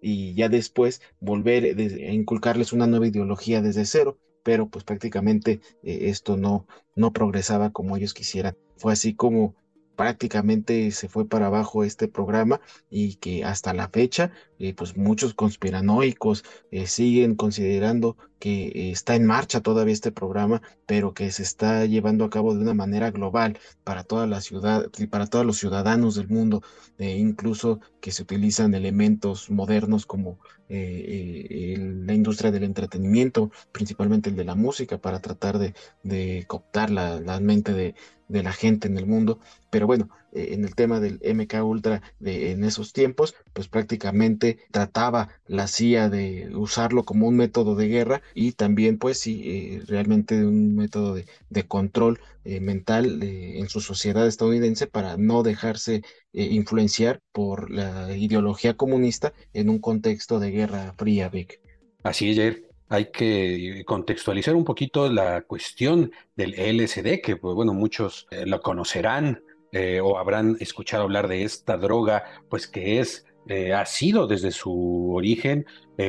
y 0.00 0.34
ya 0.34 0.48
después 0.48 1.02
volver 1.20 1.76
a 1.78 2.12
inculcarles 2.12 2.72
una 2.72 2.86
nueva 2.86 3.08
ideología 3.08 3.60
desde 3.60 3.84
cero. 3.84 4.18
Pero 4.42 4.70
pues 4.70 4.84
prácticamente 4.84 5.60
eh, 5.82 6.08
esto 6.08 6.38
no, 6.38 6.66
no 6.96 7.12
progresaba 7.12 7.70
como 7.70 7.98
ellos 7.98 8.14
quisieran. 8.14 8.56
Fue 8.78 8.94
así 8.94 9.14
como 9.14 9.54
prácticamente 10.00 10.90
se 10.92 11.10
fue 11.10 11.28
para 11.28 11.48
abajo 11.48 11.84
este 11.84 12.08
programa 12.08 12.62
y 12.88 13.16
que 13.16 13.44
hasta 13.44 13.74
la 13.74 13.90
fecha 13.90 14.32
eh, 14.60 14.74
pues 14.74 14.96
muchos 14.96 15.32
conspiranoicos 15.34 16.44
eh, 16.70 16.86
siguen 16.86 17.34
considerando 17.34 18.16
que 18.38 18.68
eh, 18.68 18.90
está 18.92 19.14
en 19.16 19.26
marcha 19.26 19.62
todavía 19.62 19.94
este 19.94 20.12
programa 20.12 20.60
pero 20.86 21.14
que 21.14 21.30
se 21.32 21.42
está 21.42 21.86
llevando 21.86 22.24
a 22.24 22.30
cabo 22.30 22.54
de 22.54 22.60
una 22.60 22.74
manera 22.74 23.10
global 23.10 23.58
para 23.84 24.04
toda 24.04 24.26
la 24.26 24.42
ciudad 24.42 24.86
y 24.98 25.06
para 25.06 25.26
todos 25.26 25.46
los 25.46 25.56
ciudadanos 25.58 26.14
del 26.14 26.28
mundo 26.28 26.62
e 26.98 27.16
incluso 27.16 27.80
que 28.00 28.12
se 28.12 28.22
utilizan 28.22 28.74
elementos 28.74 29.50
modernos 29.50 30.04
como 30.06 30.38
la 30.68 32.14
industria 32.14 32.52
del 32.52 32.62
entretenimiento 32.64 33.50
principalmente 33.72 34.30
el 34.30 34.36
de 34.36 34.44
la 34.44 34.54
música 34.54 34.98
para 34.98 35.20
tratar 35.20 35.58
de, 35.58 35.74
de 36.02 36.44
cooptar 36.46 36.90
la, 36.90 37.18
la 37.20 37.40
mente 37.40 37.72
de, 37.72 37.94
de 38.30 38.42
la 38.42 38.52
gente 38.52 38.88
en 38.88 38.96
el 38.96 39.06
mundo. 39.06 39.40
Pero 39.70 39.86
bueno, 39.86 40.08
eh, 40.32 40.48
en 40.52 40.64
el 40.64 40.74
tema 40.74 41.00
del 41.00 41.20
MK 41.22 41.64
Ultra 41.64 42.02
de, 42.18 42.52
en 42.52 42.64
esos 42.64 42.92
tiempos, 42.92 43.34
pues 43.52 43.68
prácticamente 43.68 44.58
trataba 44.70 45.28
la 45.46 45.66
CIA 45.66 46.08
de 46.08 46.50
usarlo 46.54 47.04
como 47.04 47.28
un 47.28 47.36
método 47.36 47.74
de 47.74 47.88
guerra 47.88 48.22
y 48.34 48.52
también 48.52 48.98
pues 48.98 49.18
sí, 49.18 49.42
eh, 49.44 49.82
realmente 49.86 50.44
un 50.44 50.74
método 50.74 51.14
de, 51.14 51.26
control 51.66 52.20
eh, 52.44 52.58
mental 52.60 53.22
en 53.22 53.68
su 53.68 53.80
sociedad 53.80 54.26
estadounidense 54.26 54.86
para 54.86 55.16
no 55.16 55.42
dejarse 55.42 56.02
influenciar 56.32 57.20
por 57.32 57.70
la 57.70 58.16
ideología 58.16 58.74
comunista 58.74 59.32
en 59.52 59.68
un 59.68 59.78
contexto 59.78 60.40
de 60.40 60.50
guerra 60.50 60.94
fría, 60.96 61.28
Vic. 61.28 61.60
Así 62.02 62.30
es, 62.30 62.36
Jair 62.36 62.70
hay 62.90 63.12
que 63.12 63.84
contextualizar 63.86 64.56
un 64.56 64.64
poquito 64.64 65.08
la 65.08 65.42
cuestión 65.42 66.12
del 66.34 66.54
LSD, 66.54 67.20
que 67.22 67.36
pues, 67.36 67.54
bueno, 67.54 67.72
muchos 67.72 68.26
eh, 68.32 68.44
lo 68.46 68.60
conocerán 68.60 69.44
eh, 69.72 70.00
o 70.00 70.18
habrán 70.18 70.56
escuchado 70.60 71.04
hablar 71.04 71.28
de 71.28 71.44
esta 71.44 71.76
droga, 71.76 72.24
pues 72.48 72.66
que 72.66 73.00
es, 73.00 73.26
eh, 73.48 73.72
ha 73.72 73.86
sido 73.86 74.26
desde 74.26 74.50
su 74.50 75.12
origen 75.14 75.66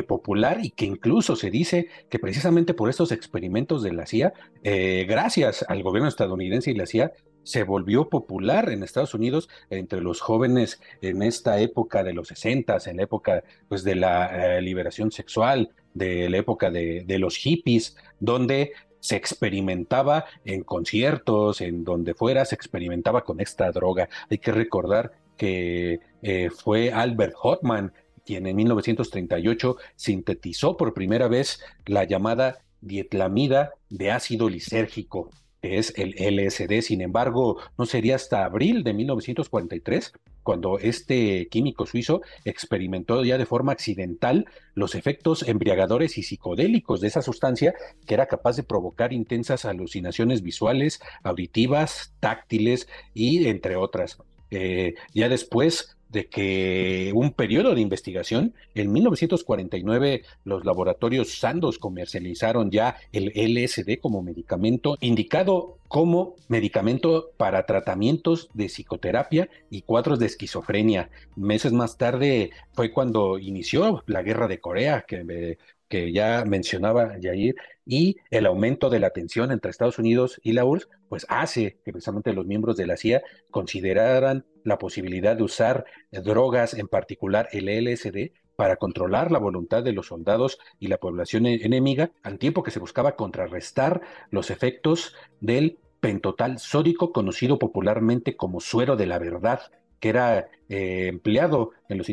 popular 0.07 0.59
y 0.63 0.69
que 0.69 0.85
incluso 0.85 1.35
se 1.35 1.51
dice 1.51 1.89
que 2.09 2.17
precisamente 2.17 2.73
por 2.73 2.89
estos 2.89 3.11
experimentos 3.11 3.83
de 3.83 3.91
la 3.91 4.05
CIA, 4.05 4.31
gracias 4.63 5.65
al 5.67 5.83
gobierno 5.83 6.07
estadounidense 6.07 6.71
y 6.71 6.75
la 6.75 6.85
CIA, 6.85 7.11
se 7.43 7.63
volvió 7.63 8.07
popular 8.07 8.69
en 8.69 8.83
Estados 8.83 9.13
Unidos 9.13 9.49
entre 9.69 9.99
los 9.99 10.21
jóvenes 10.21 10.79
en 11.01 11.21
esta 11.23 11.59
época 11.59 12.05
de 12.05 12.13
los 12.13 12.29
60, 12.29 12.77
en 12.85 12.95
la 12.95 13.03
época 13.03 13.43
pues, 13.67 13.83
de 13.83 13.95
la 13.95 14.61
liberación 14.61 15.11
sexual, 15.11 15.71
de 15.93 16.29
la 16.29 16.37
época 16.37 16.71
de, 16.71 17.05
los 17.19 17.37
hippies, 17.37 17.95
donde 18.19 18.71
se 19.01 19.17
experimentaba 19.17 20.25
en 20.45 20.63
conciertos, 20.63 21.59
en 21.59 21.83
donde 21.83 22.13
fuera, 22.13 22.45
se 22.45 22.55
experimentaba 22.55 23.25
con 23.25 23.41
esta 23.41 23.71
droga. 23.71 24.07
Hay 24.29 24.37
que 24.37 24.53
recordar 24.53 25.11
que 25.35 25.99
eh, 26.21 26.49
fue 26.49 26.93
Albert 26.93 27.33
Hoffman 27.41 27.91
quien 28.25 28.45
en 28.45 28.55
1938 28.55 29.77
sintetizó 29.95 30.77
por 30.77 30.93
primera 30.93 31.27
vez 31.27 31.59
la 31.85 32.03
llamada 32.03 32.59
dietlamida 32.81 33.73
de 33.89 34.11
ácido 34.11 34.49
lisérgico, 34.49 35.31
que 35.61 35.77
es 35.77 35.93
el 35.97 36.15
LSD. 36.17 36.81
Sin 36.81 37.01
embargo, 37.01 37.57
no 37.77 37.85
sería 37.85 38.15
hasta 38.15 38.43
abril 38.43 38.83
de 38.83 38.93
1943 38.93 40.13
cuando 40.43 40.79
este 40.79 41.47
químico 41.49 41.85
suizo 41.85 42.21
experimentó 42.45 43.23
ya 43.23 43.37
de 43.37 43.45
forma 43.45 43.71
accidental 43.71 44.47
los 44.73 44.95
efectos 44.95 45.47
embriagadores 45.47 46.17
y 46.17 46.23
psicodélicos 46.23 46.99
de 47.01 47.09
esa 47.09 47.21
sustancia 47.21 47.75
que 48.07 48.15
era 48.15 48.25
capaz 48.25 48.55
de 48.55 48.63
provocar 48.63 49.13
intensas 49.13 49.65
alucinaciones 49.65 50.41
visuales, 50.41 50.99
auditivas, 51.23 52.15
táctiles 52.19 52.87
y 53.13 53.47
entre 53.47 53.75
otras. 53.75 54.17
Eh, 54.49 54.95
ya 55.13 55.29
después 55.29 55.95
de 56.11 56.27
que 56.27 57.11
un 57.15 57.31
periodo 57.31 57.73
de 57.73 57.81
investigación, 57.81 58.53
en 58.75 58.91
1949 58.91 60.23
los 60.43 60.65
laboratorios 60.65 61.39
Sandoz 61.39 61.77
comercializaron 61.77 62.69
ya 62.69 62.97
el 63.13 63.31
LSD 63.35 63.99
como 64.01 64.21
medicamento 64.21 64.97
indicado 64.99 65.77
como 65.87 66.35
medicamento 66.47 67.31
para 67.37 67.65
tratamientos 67.65 68.49
de 68.53 68.67
psicoterapia 68.67 69.49
y 69.69 69.81
cuadros 69.81 70.19
de 70.19 70.25
esquizofrenia. 70.25 71.09
Meses 71.35 71.73
más 71.73 71.97
tarde 71.97 72.51
fue 72.73 72.91
cuando 72.91 73.39
inició 73.39 74.03
la 74.05 74.21
guerra 74.21 74.47
de 74.47 74.61
Corea, 74.61 75.03
que, 75.05 75.57
que 75.89 76.13
ya 76.13 76.45
mencionaba 76.45 77.17
Jair, 77.21 77.55
y 77.85 78.17
el 78.29 78.45
aumento 78.45 78.89
de 78.89 78.99
la 78.99 79.09
tensión 79.09 79.51
entre 79.51 79.71
Estados 79.71 79.99
Unidos 79.99 80.39
y 80.43 80.53
la 80.53 80.63
URSS, 80.63 80.87
pues 81.09 81.25
hace 81.27 81.77
que 81.83 81.91
precisamente 81.91 82.31
los 82.31 82.45
miembros 82.45 82.77
de 82.77 82.87
la 82.87 82.95
CIA 82.95 83.21
consideraran 83.49 84.45
la 84.63 84.77
posibilidad 84.77 85.35
de 85.35 85.43
usar 85.43 85.85
drogas, 86.11 86.73
en 86.73 86.87
particular 86.87 87.47
el 87.51 87.67
LSD, 87.67 88.31
para 88.55 88.75
controlar 88.75 89.31
la 89.31 89.39
voluntad 89.39 89.83
de 89.83 89.93
los 89.93 90.07
soldados 90.07 90.59
y 90.79 90.87
la 90.87 90.97
población 90.97 91.45
e-, 91.45 91.65
enemiga, 91.65 92.11
al 92.21 92.37
tiempo 92.37 92.63
que 92.63 92.71
se 92.71 92.79
buscaba 92.79 93.15
contrarrestar 93.15 94.01
los 94.29 94.51
efectos 94.51 95.15
del 95.39 95.79
pentotal 95.99 96.59
sódico, 96.59 97.11
conocido 97.11 97.59
popularmente 97.59 98.35
como 98.35 98.59
suero 98.59 98.95
de 98.95 99.05
la 99.05 99.19
verdad, 99.19 99.61
que 99.99 100.09
era 100.09 100.49
eh, 100.69 101.07
empleado 101.07 101.71
en 101.89 101.97
los 101.97 102.09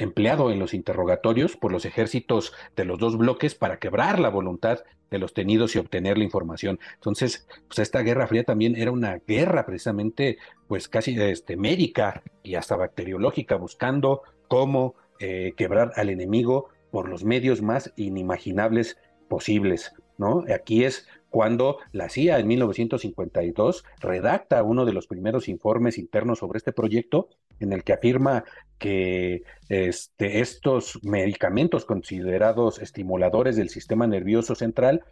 empleado 0.00 0.50
en 0.50 0.58
los 0.58 0.74
interrogatorios 0.74 1.56
por 1.56 1.72
los 1.72 1.84
ejércitos 1.84 2.52
de 2.76 2.84
los 2.84 2.98
dos 2.98 3.16
bloques 3.16 3.54
para 3.54 3.78
quebrar 3.78 4.18
la 4.18 4.30
voluntad 4.30 4.80
de 5.10 5.18
los 5.18 5.34
tenidos 5.34 5.74
y 5.74 5.78
obtener 5.78 6.16
la 6.18 6.24
información. 6.24 6.78
Entonces, 6.94 7.46
pues 7.68 7.80
esta 7.80 8.00
Guerra 8.02 8.26
Fría 8.26 8.44
también 8.44 8.76
era 8.76 8.92
una 8.92 9.20
guerra 9.26 9.66
precisamente, 9.66 10.38
pues 10.68 10.88
casi 10.88 11.20
este, 11.20 11.56
médica 11.56 12.22
y 12.42 12.54
hasta 12.54 12.76
bacteriológica, 12.76 13.56
buscando 13.56 14.22
cómo 14.48 14.94
eh, 15.18 15.52
quebrar 15.56 15.92
al 15.96 16.08
enemigo 16.10 16.68
por 16.90 17.08
los 17.08 17.24
medios 17.24 17.60
más 17.60 17.92
inimaginables 17.96 18.96
posibles. 19.28 19.92
¿no? 20.16 20.44
Aquí 20.54 20.84
es 20.84 21.06
cuando 21.30 21.78
la 21.92 22.08
CIA 22.08 22.38
en 22.38 22.48
1952 22.48 23.84
redacta 24.00 24.62
uno 24.62 24.84
de 24.84 24.92
los 24.92 25.06
primeros 25.06 25.48
informes 25.48 25.98
internos 25.98 26.40
sobre 26.40 26.58
este 26.58 26.72
proyecto 26.72 27.28
en 27.60 27.72
el 27.72 27.84
que 27.84 27.92
afirma 27.92 28.44
que 28.78 29.42
este, 29.68 30.40
estos 30.40 30.98
medicamentos 31.04 31.84
considerados 31.84 32.80
estimuladores 32.80 33.56
del 33.56 33.68
sistema 33.68 34.06
nervioso 34.06 34.54
central 34.54 35.04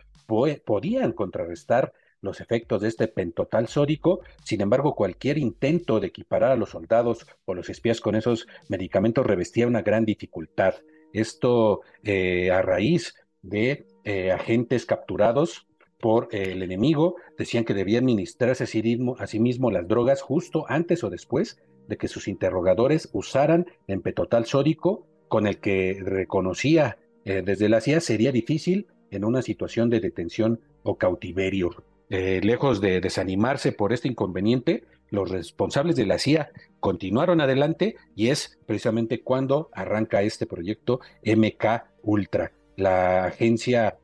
podían 0.64 1.12
contrarrestar 1.12 1.92
los 2.20 2.40
efectos 2.40 2.82
de 2.82 2.88
este 2.88 3.08
pentotal 3.08 3.68
sódico. 3.68 4.20
Sin 4.42 4.60
embargo, 4.60 4.94
cualquier 4.94 5.38
intento 5.38 6.00
de 6.00 6.08
equiparar 6.08 6.52
a 6.52 6.56
los 6.56 6.70
soldados 6.70 7.26
o 7.44 7.54
los 7.54 7.68
espías 7.68 8.00
con 8.00 8.14
esos 8.14 8.46
medicamentos 8.68 9.24
revestía 9.24 9.66
una 9.66 9.82
gran 9.82 10.04
dificultad. 10.04 10.74
Esto 11.12 11.82
eh, 12.02 12.50
a 12.50 12.62
raíz 12.62 13.14
de 13.42 13.86
eh, 14.04 14.32
agentes 14.32 14.86
capturados 14.86 15.66
por 16.00 16.28
el 16.30 16.62
enemigo, 16.62 17.16
decían 17.36 17.64
que 17.64 17.74
debía 17.74 17.98
administrarse 17.98 18.64
a 18.64 19.26
sí 19.26 19.40
mismo 19.40 19.70
las 19.70 19.88
drogas 19.88 20.22
justo 20.22 20.64
antes 20.68 21.02
o 21.02 21.10
después 21.10 21.58
de 21.88 21.96
que 21.96 22.08
sus 22.08 22.28
interrogadores 22.28 23.08
usaran 23.12 23.66
el 23.86 24.00
petotal 24.00 24.46
sódico 24.46 25.06
con 25.26 25.46
el 25.46 25.58
que 25.58 26.00
reconocía 26.00 26.98
eh, 27.24 27.42
desde 27.44 27.68
la 27.68 27.80
CIA 27.80 28.00
sería 28.00 28.32
difícil 28.32 28.86
en 29.10 29.24
una 29.24 29.42
situación 29.42 29.90
de 29.90 30.00
detención 30.00 30.60
o 30.82 30.96
cautiverio. 30.96 31.70
Eh, 32.10 32.40
lejos 32.42 32.80
de 32.80 33.00
desanimarse 33.00 33.72
por 33.72 33.92
este 33.92 34.08
inconveniente, 34.08 34.84
los 35.10 35.30
responsables 35.30 35.96
de 35.96 36.06
la 36.06 36.18
CIA 36.18 36.50
continuaron 36.80 37.40
adelante 37.40 37.96
y 38.14 38.28
es 38.28 38.58
precisamente 38.66 39.22
cuando 39.22 39.68
arranca 39.72 40.22
este 40.22 40.46
proyecto 40.46 41.00
MK 41.24 41.84
Ultra. 42.02 42.52
La 42.76 43.24
agencia 43.24 43.98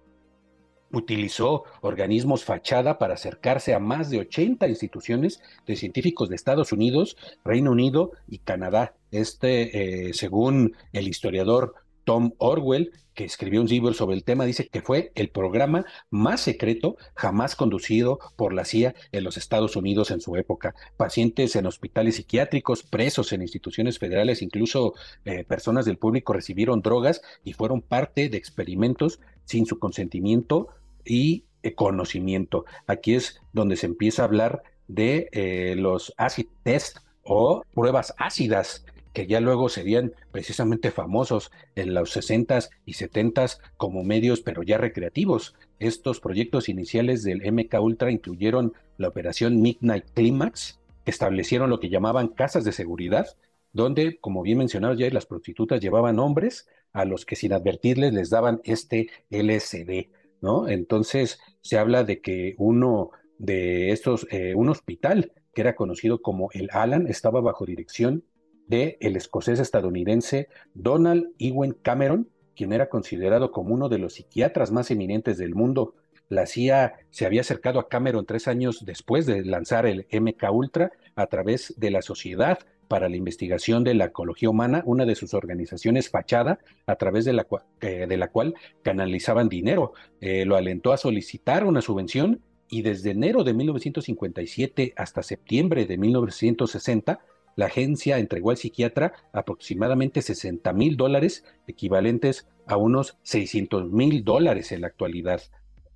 utilizó 0.97 1.65
organismos 1.81 2.45
fachada 2.45 2.99
para 2.99 3.15
acercarse 3.15 3.75
a 3.75 3.79
más 3.79 4.11
de 4.11 4.21
80 4.21 4.69
instituciones 4.69 5.41
de 5.67 5.77
científicos 5.77 6.29
de 6.29 6.37
Estados 6.37 6.73
Unidos, 6.73 7.17
Reino 7.45 7.71
Unido 7.71 8.13
y 8.29 8.39
Canadá. 8.39 8.95
Este, 9.11 10.09
eh, 10.09 10.15
según 10.15 10.77
el 10.93 11.09
historiador 11.09 11.75
Tom 12.05 12.33
Orwell, 12.39 12.93
que 13.15 13.25
escribió 13.25 13.61
un 13.61 13.69
libro 13.69 13.95
sobre 13.95 14.17
el 14.17 14.25
tema, 14.25 14.45
dice 14.45 14.69
que 14.69 14.83
fue 14.83 15.13
el 15.15 15.31
programa 15.31 15.87
más 16.11 16.41
secreto 16.41 16.97
jamás 17.15 17.57
conducido 17.57 18.19
por 18.37 18.53
la 18.53 18.65
CIA 18.65 18.95
en 19.13 19.25
los 19.25 19.37
Estados 19.37 19.77
Unidos 19.77 20.11
en 20.11 20.21
su 20.21 20.37
época. 20.37 20.75
Pacientes 20.97 21.57
en 21.57 21.67
hospitales 21.67 22.17
psiquiátricos, 22.17 22.83
presos 22.83 23.33
en 23.33 23.43
instituciones 23.43 23.99
federales, 23.99 24.43
incluso 24.43 24.95
eh, 25.25 25.45
personas 25.45 25.85
del 25.85 25.99
público 25.99 26.33
recibieron 26.33 26.83
drogas 26.83 27.23
y 27.45 27.53
fueron 27.53 27.81
parte 27.81 28.29
de 28.29 28.37
experimentos 28.37 29.21
sin 29.45 29.67
su 29.67 29.79
consentimiento 29.79 30.69
y 31.05 31.45
conocimiento. 31.75 32.67
Aquí 32.87 33.15
es 33.15 33.41
donde 33.53 33.77
se 33.77 33.87
empieza 33.87 34.23
a 34.23 34.27
hablar 34.27 34.63
de 34.89 35.29
eh, 35.33 35.75
los 35.77 36.13
acid 36.19 36.47
test 36.63 36.99
o 37.23 37.63
pruebas 37.73 38.15
ácidas 38.19 38.85
que 39.15 39.27
ya 39.29 39.41
luego 39.41 39.69
serían 39.69 40.13
precisamente 40.33 40.91
famosos 40.91 41.53
en 41.77 41.95
los 41.95 42.15
60s 42.17 42.71
y 42.85 42.95
70s 42.95 43.61
como 43.77 44.03
medios, 44.03 44.41
pero 44.41 44.65
ya 44.65 44.77
recreativos. 44.77 45.55
Estos 45.79 46.19
proyectos 46.21 46.69
iniciales 46.69 47.23
del 47.23 47.41
MK 47.51 47.81
Ultra 47.81 48.11
incluyeron 48.11 48.75
la 48.99 49.09
operación 49.09 49.63
Midnight 49.63 50.07
Climax, 50.15 50.81
que 51.05 51.13
establecieron 51.13 51.71
lo 51.71 51.79
que 51.79 51.91
llamaban 51.91 52.27
casas 52.27 52.65
de 52.65 52.73
seguridad, 52.73 53.37
donde, 53.73 54.19
como 54.19 54.43
bien 54.43 54.59
mencionado 54.59 54.95
ya, 54.95 55.09
las 55.11 55.27
prostitutas 55.27 55.81
llevaban 55.81 56.19
hombres 56.19 56.67
a 56.93 57.05
los 57.05 57.25
que 57.25 57.37
sin 57.37 57.53
advertirles 57.53 58.13
les 58.13 58.31
daban 58.31 58.61
este 58.65 59.11
LSD. 59.31 60.09
¿No? 60.45 60.69
Entonces 60.69 61.41
se 61.63 61.79
habla 61.79 62.05
de 62.05 62.21
que 62.21 62.55
uno 62.59 63.11
de 63.39 63.91
estos, 63.91 64.29
eh, 64.31 64.55
un 64.55 64.69
hospital 64.69 65.33
que 65.55 65.63
era 65.63 65.75
conocido 65.75 66.21
como 66.21 66.51
el 66.53 66.69
Alan, 66.73 67.09
estaba 67.09 67.41
bajo 67.41 67.65
dirección 67.65 68.25
de 68.69 68.97
el 69.01 69.17
escocés 69.17 69.59
estadounidense 69.59 70.49
Donald 70.75 71.31
Ewen 71.39 71.73
Cameron, 71.73 72.29
quien 72.55 72.73
era 72.73 72.89
considerado 72.89 73.51
como 73.51 73.75
uno 73.75 73.89
de 73.89 73.99
los 73.99 74.15
psiquiatras 74.15 74.71
más 74.71 74.91
eminentes 74.91 75.39
del 75.39 75.55
mundo. 75.55 75.95
La 76.29 76.47
CIA 76.47 76.95
se 77.11 77.27
había 77.27 77.41
acercado 77.41 77.81
a 77.81 77.89
Cameron 77.89 78.27
tres 78.27 78.47
años 78.47 78.85
después 78.85 79.27
de 79.27 79.45
lanzar 79.45 79.87
el 79.87 80.07
MK 80.11 80.51
Ultra 80.53 80.93
a 81.17 81.27
través 81.27 81.75
de 81.77 81.91
la 81.91 82.03
Sociedad 82.03 82.59
para 82.89 83.09
la 83.09 83.17
investigación 83.17 83.85
de 83.85 83.95
la 83.95 84.07
ecología 84.07 84.51
humana, 84.51 84.83
una 84.87 85.07
de 85.07 85.15
sus 85.15 85.35
organizaciones 85.35 86.11
fachada, 86.11 86.59
a 86.87 86.97
través 86.97 87.25
de 87.25 87.33
la, 87.33 87.47
eh, 87.81 88.07
de 88.09 88.17
la 88.17 88.29
cual 88.29 88.55
canalizaban 88.83 89.49
dinero. 89.49 89.93
Eh, 90.21 90.45
lo 90.45 90.57
alentó 90.57 90.93
a 90.93 90.97
solicitar 90.97 91.65
una 91.65 91.81
subvención 91.81 92.41
y 92.69 92.83
desde 92.83 93.11
enero 93.11 93.45
de 93.45 93.55
1957 93.55 94.95
hasta 94.97 95.23
septiembre 95.23 95.87
de 95.87 95.99
1960, 95.99 97.21
la 97.57 97.67
agencia 97.67 98.19
entregó 98.19 98.51
al 98.51 98.57
psiquiatra 98.57 99.13
aproximadamente 99.33 100.23
60 100.23 100.73
mil 100.73 100.97
dólares, 100.97 101.45
equivalentes 101.67 102.49
a 102.67 102.77
unos 102.77 103.17
600 103.23 103.91
mil 103.91 104.25
dólares 104.25 104.73
en 104.73 104.81
la 104.81 104.89
actualidad. 104.89 105.43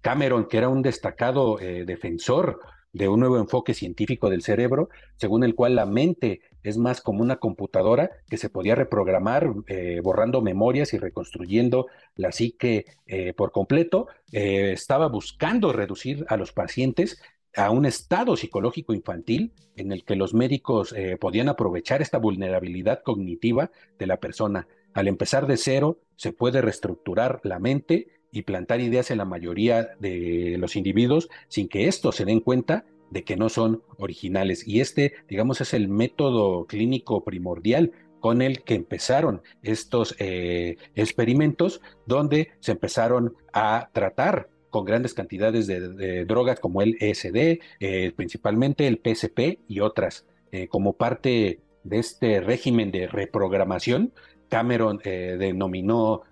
Cameron, 0.00 0.46
que 0.46 0.58
era 0.58 0.68
un 0.68 0.82
destacado 0.82 1.58
eh, 1.58 1.84
defensor 1.84 2.60
de 2.92 3.08
un 3.08 3.20
nuevo 3.20 3.38
enfoque 3.38 3.74
científico 3.74 4.30
del 4.30 4.42
cerebro, 4.42 4.88
según 5.16 5.44
el 5.44 5.54
cual 5.54 5.74
la 5.74 5.86
mente 5.86 6.40
es 6.62 6.76
más 6.76 7.00
como 7.00 7.22
una 7.22 7.36
computadora 7.36 8.10
que 8.28 8.36
se 8.36 8.50
podía 8.50 8.74
reprogramar 8.74 9.52
eh, 9.66 10.00
borrando 10.02 10.42
memorias 10.42 10.92
y 10.92 10.98
reconstruyendo 10.98 11.86
la 12.16 12.32
psique 12.32 12.86
eh, 13.06 13.32
por 13.34 13.52
completo, 13.52 14.08
eh, 14.32 14.72
estaba 14.72 15.08
buscando 15.08 15.72
reducir 15.72 16.24
a 16.28 16.36
los 16.36 16.52
pacientes 16.52 17.20
a 17.56 17.70
un 17.70 17.86
estado 17.86 18.36
psicológico 18.36 18.92
infantil 18.92 19.52
en 19.76 19.90
el 19.92 20.04
que 20.04 20.16
los 20.16 20.34
médicos 20.34 20.94
podían 21.18 21.48
aprovechar 21.48 22.02
esta 22.02 22.18
vulnerabilidad 22.18 23.02
cognitiva 23.02 23.70
de 23.98 24.06
la 24.06 24.18
persona. 24.18 24.68
Al 24.92 25.08
empezar 25.08 25.46
de 25.46 25.56
cero, 25.56 25.98
se 26.16 26.32
puede 26.32 26.60
reestructurar 26.60 27.40
la 27.44 27.58
mente 27.58 28.08
y 28.30 28.42
plantar 28.42 28.80
ideas 28.80 29.10
en 29.10 29.18
la 29.18 29.24
mayoría 29.24 29.90
de 29.98 30.56
los 30.58 30.76
individuos 30.76 31.28
sin 31.48 31.68
que 31.68 31.88
estos 31.88 32.16
se 32.16 32.26
den 32.26 32.40
cuenta 32.40 32.84
de 33.10 33.24
que 33.24 33.36
no 33.36 33.48
son 33.48 33.82
originales. 33.96 34.66
Y 34.66 34.80
este, 34.80 35.14
digamos, 35.28 35.60
es 35.60 35.74
el 35.74 35.88
método 35.88 36.66
clínico 36.66 37.24
primordial 37.24 37.92
con 38.20 38.42
el 38.42 38.62
que 38.62 38.74
empezaron 38.74 39.42
estos 39.62 40.14
eh, 40.18 40.76
experimentos 40.94 41.80
donde 42.06 42.50
se 42.60 42.72
empezaron 42.72 43.34
a 43.52 43.90
tratar 43.92 44.48
con 44.70 44.84
grandes 44.84 45.14
cantidades 45.14 45.66
de, 45.66 46.24
drogas 46.26 46.60
como 46.60 46.82
el 46.82 46.96
ESD, 47.00 47.60
eh, 47.80 48.12
principalmente 48.14 48.86
el 48.86 49.00
PSP 49.02 49.60
y 49.66 49.80
otras. 49.80 50.26
Eh, 50.50 50.68
como 50.68 50.94
parte 50.94 51.60
de 51.84 51.98
este 51.98 52.40
régimen 52.40 52.90
de 52.90 53.06
reprogramación, 53.06 54.12
Cameron 54.48 54.98
denominó 54.98 56.22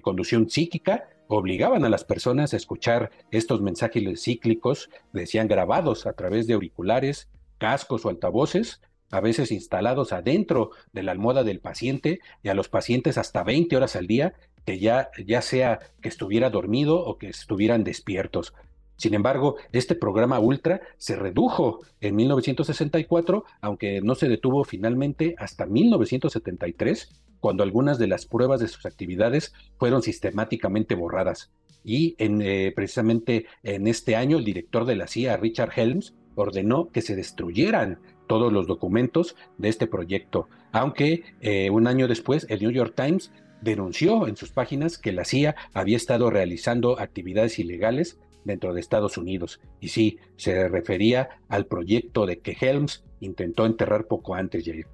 conducción 0.00 0.48
psíquica, 0.48 1.10
obligaban 1.28 1.84
a 1.84 1.88
las 1.88 2.04
personas 2.04 2.52
a 2.52 2.56
escuchar 2.56 3.10
estos 3.30 3.60
mensajes 3.60 4.22
cíclicos, 4.22 4.90
decían 5.12 5.48
grabados 5.48 6.06
a 6.06 6.12
través 6.12 6.46
de 6.46 6.54
auriculares, 6.54 7.28
cascos 7.58 8.04
o 8.04 8.08
altavoces, 8.08 8.80
a 9.10 9.20
veces 9.20 9.52
instalados 9.52 10.12
adentro 10.12 10.70
de 10.92 11.02
la 11.02 11.12
almohada 11.12 11.44
del 11.44 11.60
paciente 11.60 12.20
y 12.42 12.48
a 12.48 12.54
los 12.54 12.68
pacientes 12.68 13.18
hasta 13.18 13.44
20 13.44 13.76
horas 13.76 13.96
al 13.96 14.06
día, 14.06 14.34
que 14.64 14.78
ya, 14.78 15.10
ya 15.24 15.42
sea 15.42 15.78
que 16.00 16.08
estuviera 16.08 16.50
dormido 16.50 16.98
o 17.04 17.18
que 17.18 17.28
estuvieran 17.28 17.84
despiertos. 17.84 18.52
Sin 18.96 19.14
embargo, 19.14 19.56
este 19.72 19.94
programa 19.94 20.40
Ultra 20.40 20.80
se 20.96 21.16
redujo 21.16 21.80
en 22.00 22.16
1964, 22.16 23.44
aunque 23.60 24.00
no 24.00 24.14
se 24.14 24.28
detuvo 24.28 24.64
finalmente 24.64 25.34
hasta 25.38 25.66
1973, 25.66 27.10
cuando 27.40 27.62
algunas 27.62 27.98
de 27.98 28.06
las 28.06 28.26
pruebas 28.26 28.60
de 28.60 28.68
sus 28.68 28.86
actividades 28.86 29.52
fueron 29.78 30.02
sistemáticamente 30.02 30.94
borradas. 30.94 31.50
Y 31.84 32.16
eh, 32.18 32.72
precisamente 32.74 33.46
en 33.62 33.86
este 33.86 34.16
año, 34.16 34.38
el 34.38 34.44
director 34.44 34.84
de 34.86 34.96
la 34.96 35.06
CIA, 35.06 35.36
Richard 35.36 35.70
Helms, 35.76 36.14
ordenó 36.34 36.90
que 36.90 37.00
se 37.00 37.16
destruyeran 37.16 37.98
todos 38.26 38.52
los 38.52 38.66
documentos 38.66 39.36
de 39.58 39.68
este 39.68 39.86
proyecto, 39.86 40.48
aunque 40.72 41.22
eh, 41.40 41.70
un 41.70 41.86
año 41.86 42.08
después 42.08 42.46
el 42.50 42.60
New 42.60 42.72
York 42.72 42.94
Times 42.96 43.30
denunció 43.60 44.26
en 44.26 44.36
sus 44.36 44.50
páginas 44.50 44.98
que 44.98 45.12
la 45.12 45.24
CIA 45.24 45.56
había 45.72 45.96
estado 45.96 46.30
realizando 46.30 46.98
actividades 46.98 47.58
ilegales 47.58 48.18
dentro 48.44 48.74
de 48.74 48.80
Estados 48.80 49.18
Unidos. 49.18 49.60
Y 49.80 49.88
sí, 49.88 50.18
se 50.36 50.68
refería 50.68 51.40
al 51.48 51.66
proyecto 51.66 52.26
de 52.26 52.38
que 52.38 52.56
Helms 52.60 53.04
intentó 53.20 53.66
enterrar 53.66 54.06
poco 54.06 54.34
antes, 54.34 54.64
Jair. 54.64 54.86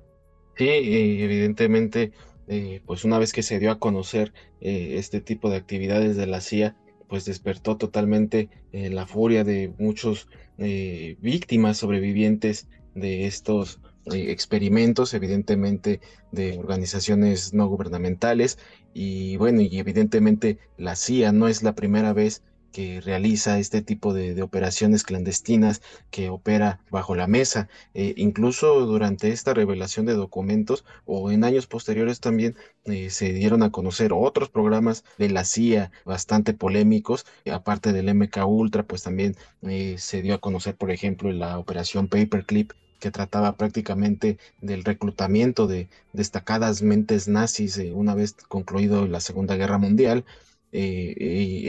Sí, 0.57 0.69
evidentemente, 0.69 2.13
eh, 2.53 2.83
pues 2.87 3.05
una 3.05 3.19
vez 3.19 3.33
que 3.33 3.43
se 3.43 3.59
dio 3.59 3.71
a 3.71 3.79
conocer 3.79 4.33
eh, 4.61 4.95
este 4.99 5.21
tipo 5.21 5.51
de 5.51 5.57
actividades 5.57 6.17
de 6.17 6.27
la 6.27 6.41
CIA, 6.41 6.77
pues 7.09 7.25
despertó 7.25 7.77
totalmente 7.77 8.49
la 8.73 9.07
furia 9.07 9.45
de 9.45 9.71
muchos 9.79 10.29
víctimas 10.57 11.77
sobrevivientes 11.77 12.69
de 12.95 13.27
estos 13.27 13.81
eh, 14.07 14.33
experimentos, 14.33 15.15
evidentemente 15.15 16.01
de 16.33 16.59
organizaciones 16.59 17.55
no 17.55 17.69
gubernamentales. 17.69 18.59
Y 18.95 19.37
bueno, 19.37 19.61
y 19.61 19.79
evidentemente 19.79 20.59
la 20.77 20.97
CIA 20.97 21.31
no 21.31 21.47
es 21.47 21.63
la 21.63 21.77
primera 21.77 22.13
vez 22.13 22.43
que 22.73 23.01
realiza 23.01 23.59
este 23.59 23.83
tipo 23.83 24.13
de, 24.15 24.43
operaciones 24.43 25.05
clandestinas, 25.05 25.83
que 26.11 26.31
opera 26.31 26.81
bajo 26.91 27.15
la 27.15 27.27
mesa. 27.27 27.69
Eh, 27.95 28.15
incluso 28.17 28.87
durante 28.87 29.29
esta 29.29 29.55
revelación 29.55 30.07
de 30.07 30.15
documentos 30.15 30.85
o 31.05 31.31
en 31.31 31.45
años 31.45 31.67
posteriores 31.67 32.21
también 32.21 32.57
eh, 32.87 33.11
se 33.11 33.33
dieron 33.33 33.63
a 33.63 33.71
conocer 33.71 34.13
otros 34.13 34.49
programas 34.49 35.05
de 35.19 35.31
la 35.31 35.45
CIA 35.45 35.93
bastante 36.05 36.55
polémicos, 36.55 37.27
aparte 37.51 37.93
del 37.93 38.13
MK 38.15 38.47
Ultra, 38.47 38.83
pues 38.83 39.03
también 39.03 39.37
eh, 39.63 39.97
se 39.99 40.23
dio 40.23 40.35
a 40.35 40.41
conocer, 40.41 40.75
por 40.77 40.91
ejemplo, 40.91 41.31
la 41.31 41.59
operación 41.59 42.09
Paperclip 42.09 42.73
que 43.03 43.11
trataba 43.11 43.57
prácticamente 43.57 44.39
del 44.61 44.85
reclutamiento 44.85 45.67
de 45.67 45.89
destacadas 46.13 46.83
mentes 46.83 47.27
nazis 47.27 47.77
una 47.93 48.15
vez 48.15 48.35
concluido 48.49 49.09
la 49.09 49.19
Segunda 49.19 49.57
Guerra 49.57 49.77
Mundial. 49.77 50.25
Eh, 50.73 51.15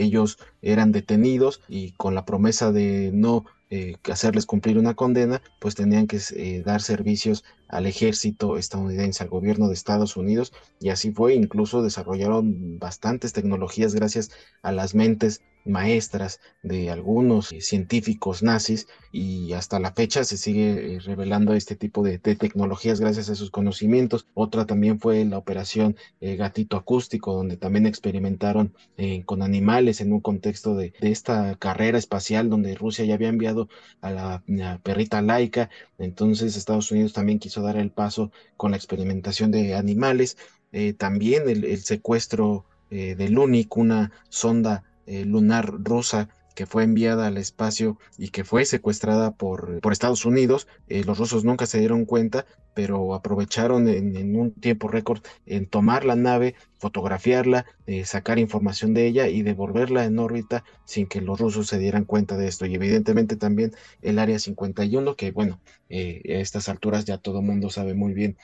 ellos 0.00 0.38
eran 0.62 0.90
detenidos 0.90 1.60
y 1.68 1.92
con 1.92 2.14
la 2.14 2.24
promesa 2.24 2.72
de 2.72 3.10
no 3.12 3.44
eh, 3.70 3.96
hacerles 4.10 4.46
cumplir 4.46 4.78
una 4.78 4.94
condena, 4.94 5.42
pues 5.60 5.74
tenían 5.74 6.06
que 6.06 6.20
eh, 6.36 6.62
dar 6.64 6.80
servicios 6.80 7.44
al 7.68 7.86
ejército 7.86 8.56
estadounidense, 8.56 9.22
al 9.22 9.30
gobierno 9.30 9.68
de 9.68 9.74
Estados 9.74 10.16
Unidos, 10.16 10.52
y 10.80 10.90
así 10.90 11.10
fue, 11.10 11.34
incluso 11.34 11.82
desarrollaron 11.82 12.78
bastantes 12.78 13.32
tecnologías 13.32 13.94
gracias 13.94 14.30
a 14.62 14.70
las 14.70 14.94
mentes 14.94 15.42
maestras 15.64 16.40
de 16.62 16.90
algunos 16.90 17.48
científicos 17.60 18.42
nazis 18.42 18.86
y 19.12 19.52
hasta 19.52 19.78
la 19.78 19.92
fecha 19.92 20.24
se 20.24 20.36
sigue 20.36 20.96
eh, 20.96 20.98
revelando 21.00 21.54
este 21.54 21.76
tipo 21.76 22.02
de, 22.02 22.18
tecnologías 22.18 23.00
gracias 23.00 23.30
a 23.30 23.34
sus 23.34 23.50
conocimientos. 23.50 24.26
Otra 24.34 24.66
también 24.66 24.98
fue 24.98 25.24
la 25.24 25.38
operación 25.38 25.96
eh, 26.20 26.36
Gatito 26.36 26.76
Acústico, 26.76 27.32
donde 27.32 27.56
también 27.56 27.86
experimentaron 27.86 28.74
eh, 28.96 29.22
con 29.24 29.42
animales 29.42 30.00
en 30.00 30.12
un 30.12 30.20
contexto 30.20 30.74
de, 30.74 30.92
esta 31.00 31.54
carrera 31.56 31.96
espacial 31.96 32.50
donde 32.50 32.74
Rusia 32.74 33.04
ya 33.04 33.14
había 33.14 33.28
enviado 33.28 33.68
a 34.00 34.10
la, 34.10 34.42
perrita 34.82 35.22
laica. 35.22 35.70
Entonces 35.98 36.56
Estados 36.56 36.90
Unidos 36.90 37.12
también 37.12 37.38
quiso 37.38 37.62
dar 37.62 37.76
el 37.76 37.90
paso 37.90 38.32
con 38.56 38.72
la 38.72 38.76
experimentación 38.76 39.50
de 39.50 39.74
animales. 39.74 40.36
también 40.98 41.48
el, 41.48 41.78
secuestro 41.78 42.64
del 42.90 43.38
UNIC, 43.38 43.76
una 43.76 44.12
sonda 44.28 44.82
eh, 45.06 45.24
lunar 45.24 45.72
rusa 45.82 46.28
que 46.54 46.66
fue 46.66 46.84
enviada 46.84 47.26
al 47.26 47.36
espacio 47.36 47.98
y 48.16 48.28
que 48.28 48.44
fue 48.44 48.64
secuestrada 48.64 49.32
por, 49.32 49.80
por 49.80 49.92
Estados 49.92 50.24
Unidos. 50.24 50.68
Eh, 50.86 51.02
los 51.04 51.18
rusos 51.18 51.44
nunca 51.44 51.66
se 51.66 51.80
dieron 51.80 52.04
cuenta, 52.04 52.46
pero 52.74 53.14
aprovecharon 53.14 53.88
en, 53.88 54.36
un 54.36 54.52
tiempo 54.52 54.86
récord 54.86 55.20
en 55.46 55.66
tomar 55.66 56.04
la 56.04 56.14
nave, 56.14 56.54
fotografiarla, 56.78 57.66
eh, 57.86 58.04
sacar 58.04 58.38
información 58.38 58.94
de 58.94 59.06
ella 59.06 59.26
y 59.26 59.42
devolverla 59.42 60.04
en 60.04 60.18
órbita 60.18 60.64
sin 60.84 61.08
que 61.08 61.20
los 61.20 61.40
rusos 61.40 61.66
se 61.66 61.78
dieran 61.78 62.04
cuenta 62.04 62.36
de 62.36 62.46
esto. 62.46 62.66
Y 62.66 62.74
evidentemente 62.74 63.36
también 63.36 63.72
el 64.00 64.20
Área 64.20 64.38
51, 64.38 65.16
que 65.16 65.32
bueno, 65.32 65.60
a 65.90 65.94
estas 65.94 66.68
alturas 66.68 67.04
ya 67.04 67.18
todo 67.18 67.42
mundo 67.42 67.68
sabe 67.70 67.94
muy 67.94 68.14
bien 68.14 68.36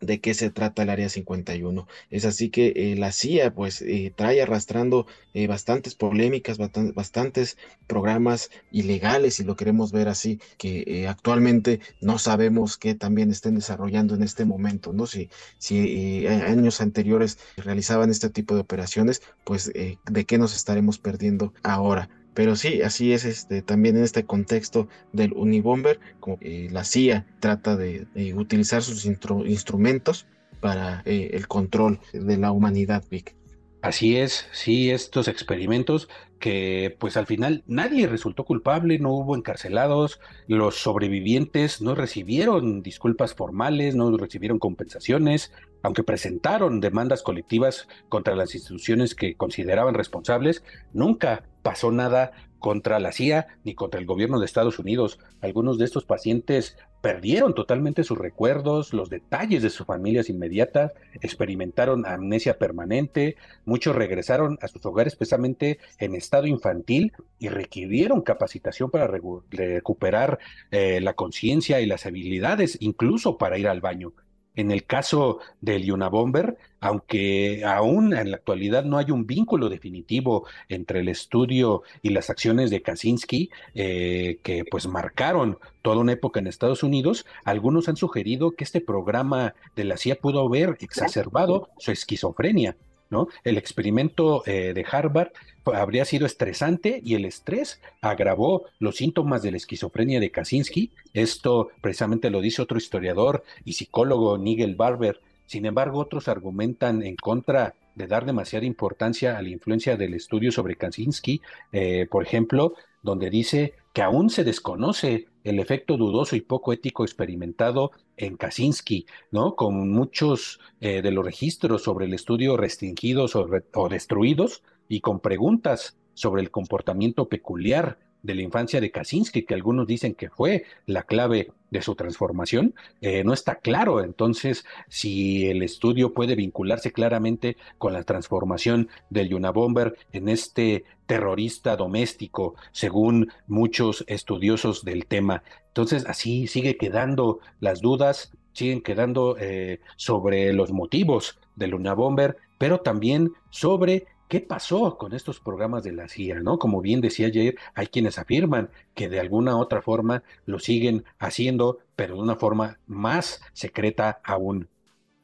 de 0.00 0.20
qué 0.20 0.34
se 0.34 0.50
trata 0.50 0.82
el 0.82 0.90
Área 0.90 1.08
51. 1.08 1.86
Es 2.10 2.24
así 2.24 2.50
que 2.50 2.72
eh, 2.76 2.96
la 2.96 3.12
CIA 3.12 3.54
pues 3.54 3.82
eh, 3.82 4.12
trae 4.14 4.42
arrastrando 4.42 5.06
eh, 5.34 5.46
bastantes 5.46 5.94
polémicas, 5.94 6.58
bastantes 6.58 7.56
programas 7.86 8.50
ilegales, 8.70 9.34
si 9.34 9.44
lo 9.44 9.56
queremos 9.56 9.92
ver 9.92 10.08
así, 10.08 10.40
que 10.56 11.06
actualmente 11.08 11.80
no 12.00 12.18
sabemos 12.18 12.76
qué 12.76 12.94
también 12.94 13.30
estén 13.30 13.54
desarrollando 13.54 14.14
en 14.14 14.22
este 14.22 14.44
momento, 14.44 14.92
¿no? 14.92 15.06
Si, 15.06 15.30
si 15.58 16.26
años 16.26 16.80
anteriores 16.80 17.38
realizaban 17.56 18.10
este 18.10 18.30
tipo 18.30 18.54
de 18.54 18.60
operaciones, 18.60 19.22
pues 19.44 19.72
de 19.72 20.24
qué 20.26 20.38
nos 20.38 20.54
estaremos 20.54 20.98
perdiendo 20.98 21.52
ahora. 21.62 22.08
Pero 22.38 22.54
sí, 22.54 22.82
así 22.82 23.12
es 23.12 23.24
este, 23.24 23.62
también 23.62 23.96
en 23.96 24.04
este 24.04 24.24
contexto 24.24 24.86
del 25.12 25.32
Unibomber, 25.32 25.98
como 26.20 26.38
la 26.40 26.84
CIA 26.84 27.26
trata 27.40 27.76
de, 27.76 28.06
utilizar 28.36 28.80
sus 28.80 29.06
instrumentos 29.06 30.28
para 30.60 31.02
eh, 31.04 31.30
el 31.32 31.48
control 31.48 31.98
de 32.12 32.36
la 32.36 32.52
humanidad, 32.52 33.02
Vic. 33.10 33.34
Así 33.82 34.16
es, 34.16 34.46
sí, 34.52 34.92
estos 34.92 35.26
experimentos 35.26 36.08
que 36.38 36.96
pues 37.00 37.16
al 37.16 37.26
final 37.26 37.64
nadie 37.66 38.06
resultó 38.06 38.44
culpable, 38.44 39.00
no 39.00 39.14
hubo 39.14 39.34
encarcelados, 39.34 40.20
los 40.46 40.76
sobrevivientes 40.76 41.80
no 41.80 41.96
recibieron 41.96 42.84
disculpas 42.84 43.34
formales, 43.34 43.96
no 43.96 44.16
recibieron 44.16 44.60
compensaciones, 44.60 45.50
aunque 45.82 46.04
presentaron 46.04 46.78
demandas 46.78 47.24
colectivas 47.24 47.88
contra 48.08 48.36
las 48.36 48.54
instituciones 48.54 49.16
que 49.16 49.34
consideraban 49.34 49.94
responsables, 49.94 50.62
nunca 50.92 51.42
pasó 51.62 51.92
nada 51.92 52.32
contra 52.58 52.98
la 52.98 53.12
CIA 53.12 53.46
ni 53.64 53.74
contra 53.74 54.00
el 54.00 54.06
gobierno 54.06 54.38
de 54.38 54.46
Estados 54.46 54.78
Unidos. 54.78 55.18
Algunos 55.40 55.78
de 55.78 55.84
estos 55.84 56.04
pacientes 56.04 56.76
perdieron 57.00 57.54
totalmente 57.54 58.02
sus 58.02 58.18
recuerdos, 58.18 58.92
los 58.92 59.08
detalles 59.08 59.62
de 59.62 59.70
sus 59.70 59.86
familias 59.86 60.28
inmediatas, 60.28 60.92
experimentaron 61.20 62.06
amnesia 62.06 62.58
permanente, 62.58 63.36
muchos 63.64 63.94
regresaron 63.94 64.58
a 64.60 64.68
sus 64.68 64.84
hogares 64.84 65.12
especialmente 65.12 65.78
en 65.98 66.14
estado 66.14 66.46
infantil 66.46 67.12
y 67.38 67.48
requirieron 67.48 68.22
capacitación 68.22 68.90
para 68.90 69.06
recuperar 69.06 70.40
eh, 70.70 71.00
la 71.00 71.14
conciencia 71.14 71.80
y 71.80 71.86
las 71.86 72.06
habilidades, 72.06 72.76
incluso 72.80 73.38
para 73.38 73.58
ir 73.58 73.68
al 73.68 73.80
baño. 73.80 74.12
En 74.58 74.72
el 74.72 74.84
caso 74.86 75.38
del 75.60 75.88
Unabomber, 75.92 76.58
aunque 76.80 77.62
aún 77.64 78.12
en 78.12 78.32
la 78.32 78.38
actualidad 78.38 78.82
no 78.84 78.98
hay 78.98 79.12
un 79.12 79.24
vínculo 79.24 79.68
definitivo 79.68 80.46
entre 80.68 80.98
el 80.98 81.08
estudio 81.08 81.84
y 82.02 82.08
las 82.08 82.28
acciones 82.28 82.68
de 82.70 82.82
Kaczynski, 82.82 83.50
eh, 83.76 84.40
que 84.42 84.64
pues 84.68 84.88
marcaron 84.88 85.58
toda 85.80 85.98
una 85.98 86.14
época 86.14 86.40
en 86.40 86.48
Estados 86.48 86.82
Unidos, 86.82 87.24
algunos 87.44 87.88
han 87.88 87.94
sugerido 87.94 88.50
que 88.50 88.64
este 88.64 88.80
programa 88.80 89.54
de 89.76 89.84
la 89.84 89.96
CIA 89.96 90.16
pudo 90.16 90.40
haber 90.40 90.76
exacerbado 90.80 91.68
su 91.78 91.92
esquizofrenia. 91.92 92.76
¿No? 93.10 93.28
El 93.42 93.56
experimento 93.56 94.42
eh, 94.46 94.74
de 94.74 94.84
Harvard 94.90 95.32
habría 95.64 96.04
sido 96.04 96.26
estresante 96.26 97.00
y 97.02 97.14
el 97.14 97.24
estrés 97.24 97.80
agravó 98.00 98.64
los 98.78 98.96
síntomas 98.96 99.42
de 99.42 99.50
la 99.50 99.56
esquizofrenia 99.56 100.20
de 100.20 100.30
Kaczynski. 100.30 100.92
Esto 101.14 101.70
precisamente 101.80 102.30
lo 102.30 102.40
dice 102.40 102.62
otro 102.62 102.78
historiador 102.78 103.44
y 103.64 103.72
psicólogo, 103.74 104.38
Nigel 104.38 104.76
Barber, 104.76 105.20
Sin 105.46 105.64
embargo, 105.64 105.98
otros 106.00 106.28
argumentan 106.28 107.02
en 107.02 107.16
contra 107.16 107.74
de 107.94 108.06
dar 108.06 108.26
demasiada 108.26 108.66
importancia 108.66 109.38
a 109.38 109.42
la 109.42 109.48
influencia 109.48 109.96
del 109.96 110.12
estudio 110.12 110.52
sobre 110.52 110.76
Kaczynski, 110.76 111.40
eh, 111.72 112.06
por 112.10 112.22
ejemplo, 112.22 112.74
donde 113.02 113.30
dice 113.30 113.72
que 113.94 114.02
aún 114.02 114.28
se 114.28 114.44
desconoce 114.44 115.26
el 115.48 115.58
efecto 115.58 115.96
dudoso 115.96 116.36
y 116.36 116.40
poco 116.40 116.72
ético 116.72 117.04
experimentado 117.04 117.92
en 118.16 118.36
Kaczynski, 118.36 119.06
¿no? 119.30 119.54
Con 119.56 119.90
muchos 119.90 120.60
eh, 120.80 121.02
de 121.02 121.10
los 121.10 121.24
registros 121.24 121.82
sobre 121.82 122.06
el 122.06 122.14
estudio 122.14 122.56
restringidos 122.56 123.34
o 123.36 123.88
destruidos 123.88 124.62
y 124.88 125.00
con 125.00 125.20
preguntas 125.20 125.96
sobre 126.14 126.42
el 126.42 126.50
comportamiento 126.50 127.28
peculiar 127.28 127.98
de 128.28 128.34
la 128.34 128.42
infancia 128.42 128.78
de 128.78 128.90
Kaczynski, 128.90 129.44
que 129.44 129.54
algunos 129.54 129.86
dicen 129.86 130.14
que 130.14 130.28
fue 130.28 130.66
la 130.84 131.04
clave 131.04 131.50
de 131.70 131.80
su 131.80 131.94
transformación, 131.94 132.74
eh, 133.00 133.24
no 133.24 133.32
está 133.32 133.54
claro. 133.56 134.04
Entonces, 134.04 134.66
si 134.88 135.46
el 135.48 135.62
estudio 135.62 136.12
puede 136.12 136.34
vincularse 136.34 136.92
claramente 136.92 137.56
con 137.78 137.94
la 137.94 138.02
transformación 138.02 138.90
del 139.08 139.32
Unabomber 139.32 139.96
en 140.12 140.28
este 140.28 140.84
terrorista 141.06 141.74
doméstico, 141.76 142.54
según 142.70 143.32
muchos 143.46 144.04
estudiosos 144.08 144.84
del 144.84 145.06
tema. 145.06 145.42
Entonces, 145.68 146.04
así 146.06 146.48
sigue 146.48 146.76
quedando 146.76 147.38
las 147.60 147.80
dudas, 147.80 148.30
siguen 148.52 148.82
quedando 148.82 149.38
eh, 149.40 149.80
sobre 149.96 150.52
los 150.52 150.70
motivos 150.70 151.38
del 151.56 151.74
Unabomber, 151.74 152.36
pero 152.58 152.80
también 152.80 153.32
sobre 153.48 154.04
¿Qué 154.28 154.40
pasó 154.40 154.98
con 154.98 155.14
estos 155.14 155.40
programas 155.40 155.84
de 155.84 155.92
la 155.92 156.06
CIA? 156.06 156.40
¿no? 156.40 156.58
Como 156.58 156.82
bien 156.82 157.00
decía 157.00 157.28
ayer, 157.28 157.56
hay 157.74 157.86
quienes 157.86 158.18
afirman 158.18 158.70
que 158.94 159.08
de 159.08 159.20
alguna 159.20 159.56
otra 159.56 159.80
forma 159.80 160.22
lo 160.44 160.58
siguen 160.58 161.04
haciendo, 161.18 161.78
pero 161.96 162.16
de 162.16 162.20
una 162.20 162.36
forma 162.36 162.78
más 162.86 163.40
secreta 163.54 164.20
aún. 164.22 164.68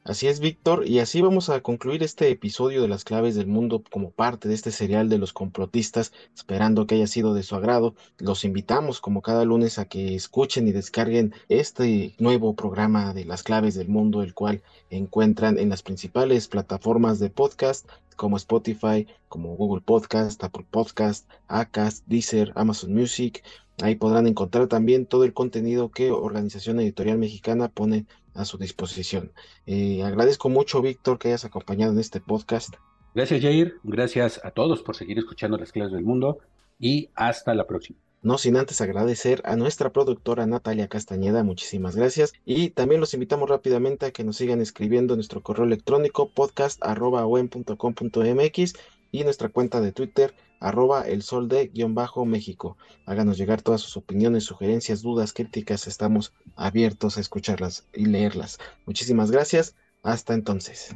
Así 0.03 0.27
es, 0.27 0.39
Víctor, 0.39 0.87
y 0.87 0.99
así 0.99 1.21
vamos 1.21 1.49
a 1.49 1.61
concluir 1.61 2.03
este 2.03 2.29
episodio 2.29 2.83
de 2.83 2.87
las 2.87 3.03
claves 3.03 3.33
del 3.33 3.47
mundo 3.47 3.83
como 3.91 4.11
parte 4.11 4.47
de 4.47 4.53
este 4.53 4.69
serial 4.71 5.09
de 5.09 5.17
los 5.17 5.33
complotistas, 5.33 6.13
esperando 6.35 6.85
que 6.85 6.93
haya 6.93 7.07
sido 7.07 7.33
de 7.33 7.41
su 7.41 7.55
agrado. 7.55 7.95
Los 8.19 8.45
invitamos 8.45 9.01
como 9.01 9.23
cada 9.23 9.45
lunes 9.45 9.79
a 9.79 9.85
que 9.85 10.13
escuchen 10.13 10.67
y 10.67 10.71
descarguen 10.73 11.33
este 11.49 12.13
nuevo 12.19 12.55
programa 12.55 13.15
de 13.15 13.25
las 13.25 13.41
claves 13.41 13.73
del 13.73 13.87
mundo, 13.87 14.21
el 14.21 14.35
cual 14.35 14.61
encuentran 14.91 15.57
en 15.57 15.69
las 15.69 15.81
principales 15.81 16.47
plataformas 16.47 17.17
de 17.17 17.31
podcast 17.31 17.89
como 18.15 18.37
Spotify, 18.37 19.07
como 19.27 19.55
Google 19.55 19.81
Podcast, 19.81 20.43
Apple 20.43 20.65
Podcast, 20.69 21.29
Acast, 21.47 22.05
Deezer, 22.07 22.51
Amazon 22.55 22.93
Music. 22.93 23.43
Ahí 23.81 23.95
podrán 23.95 24.27
encontrar 24.27 24.67
también 24.67 25.05
todo 25.05 25.23
el 25.23 25.33
contenido 25.33 25.91
que 25.91 26.11
Organización 26.11 26.79
Editorial 26.79 27.17
Mexicana 27.17 27.67
pone 27.67 28.05
a 28.33 28.45
su 28.45 28.57
disposición. 28.57 29.31
Eh, 29.65 30.03
agradezco 30.03 30.49
mucho, 30.49 30.81
Víctor, 30.81 31.19
que 31.19 31.29
hayas 31.29 31.45
acompañado 31.45 31.93
en 31.93 31.99
este 31.99 32.19
podcast. 32.19 32.75
Gracias, 33.13 33.41
Jair. 33.41 33.75
Gracias 33.83 34.41
a 34.43 34.51
todos 34.51 34.81
por 34.81 34.95
seguir 34.95 35.17
escuchando 35.17 35.57
las 35.57 35.71
claves 35.71 35.93
del 35.93 36.03
mundo 36.03 36.39
y 36.79 37.09
hasta 37.15 37.53
la 37.53 37.65
próxima. 37.65 37.99
No 38.25 38.37
sin 38.39 38.57
antes 38.57 38.81
agradecer 38.81 39.43
a 39.45 39.55
nuestra 39.55 39.91
productora 39.91 40.47
Natalia 40.47 40.87
Castañeda, 40.87 41.43
muchísimas 41.43 41.95
gracias. 41.95 42.33
Y 42.43 42.71
también 42.71 42.99
los 42.99 43.13
invitamos 43.13 43.47
rápidamente 43.47 44.07
a 44.07 44.11
que 44.11 44.23
nos 44.23 44.37
sigan 44.37 44.61
escribiendo 44.61 45.13
en 45.13 45.19
nuestro 45.19 45.43
correo 45.43 45.63
electrónico 45.63 46.29
podcast.com.mx 46.29 48.73
y 49.11 49.23
nuestra 49.23 49.49
cuenta 49.49 49.79
de 49.79 49.91
Twitter 49.91 50.33
arroba 50.59 51.03
el 51.03 51.23
de 51.47 51.67
guion 51.67 51.93
bajo 51.93 52.25
México. 52.25 52.77
Háganos 53.05 53.37
llegar 53.37 53.61
todas 53.61 53.81
sus 53.81 53.95
opiniones, 53.95 54.43
sugerencias, 54.43 55.03
dudas, 55.03 55.31
críticas. 55.31 55.85
Estamos 55.85 56.33
abiertos 56.55 57.17
a 57.17 57.21
escucharlas 57.21 57.85
y 57.93 58.07
leerlas. 58.07 58.57
Muchísimas 58.87 59.29
gracias. 59.29 59.75
Hasta 60.01 60.33
entonces. 60.33 60.95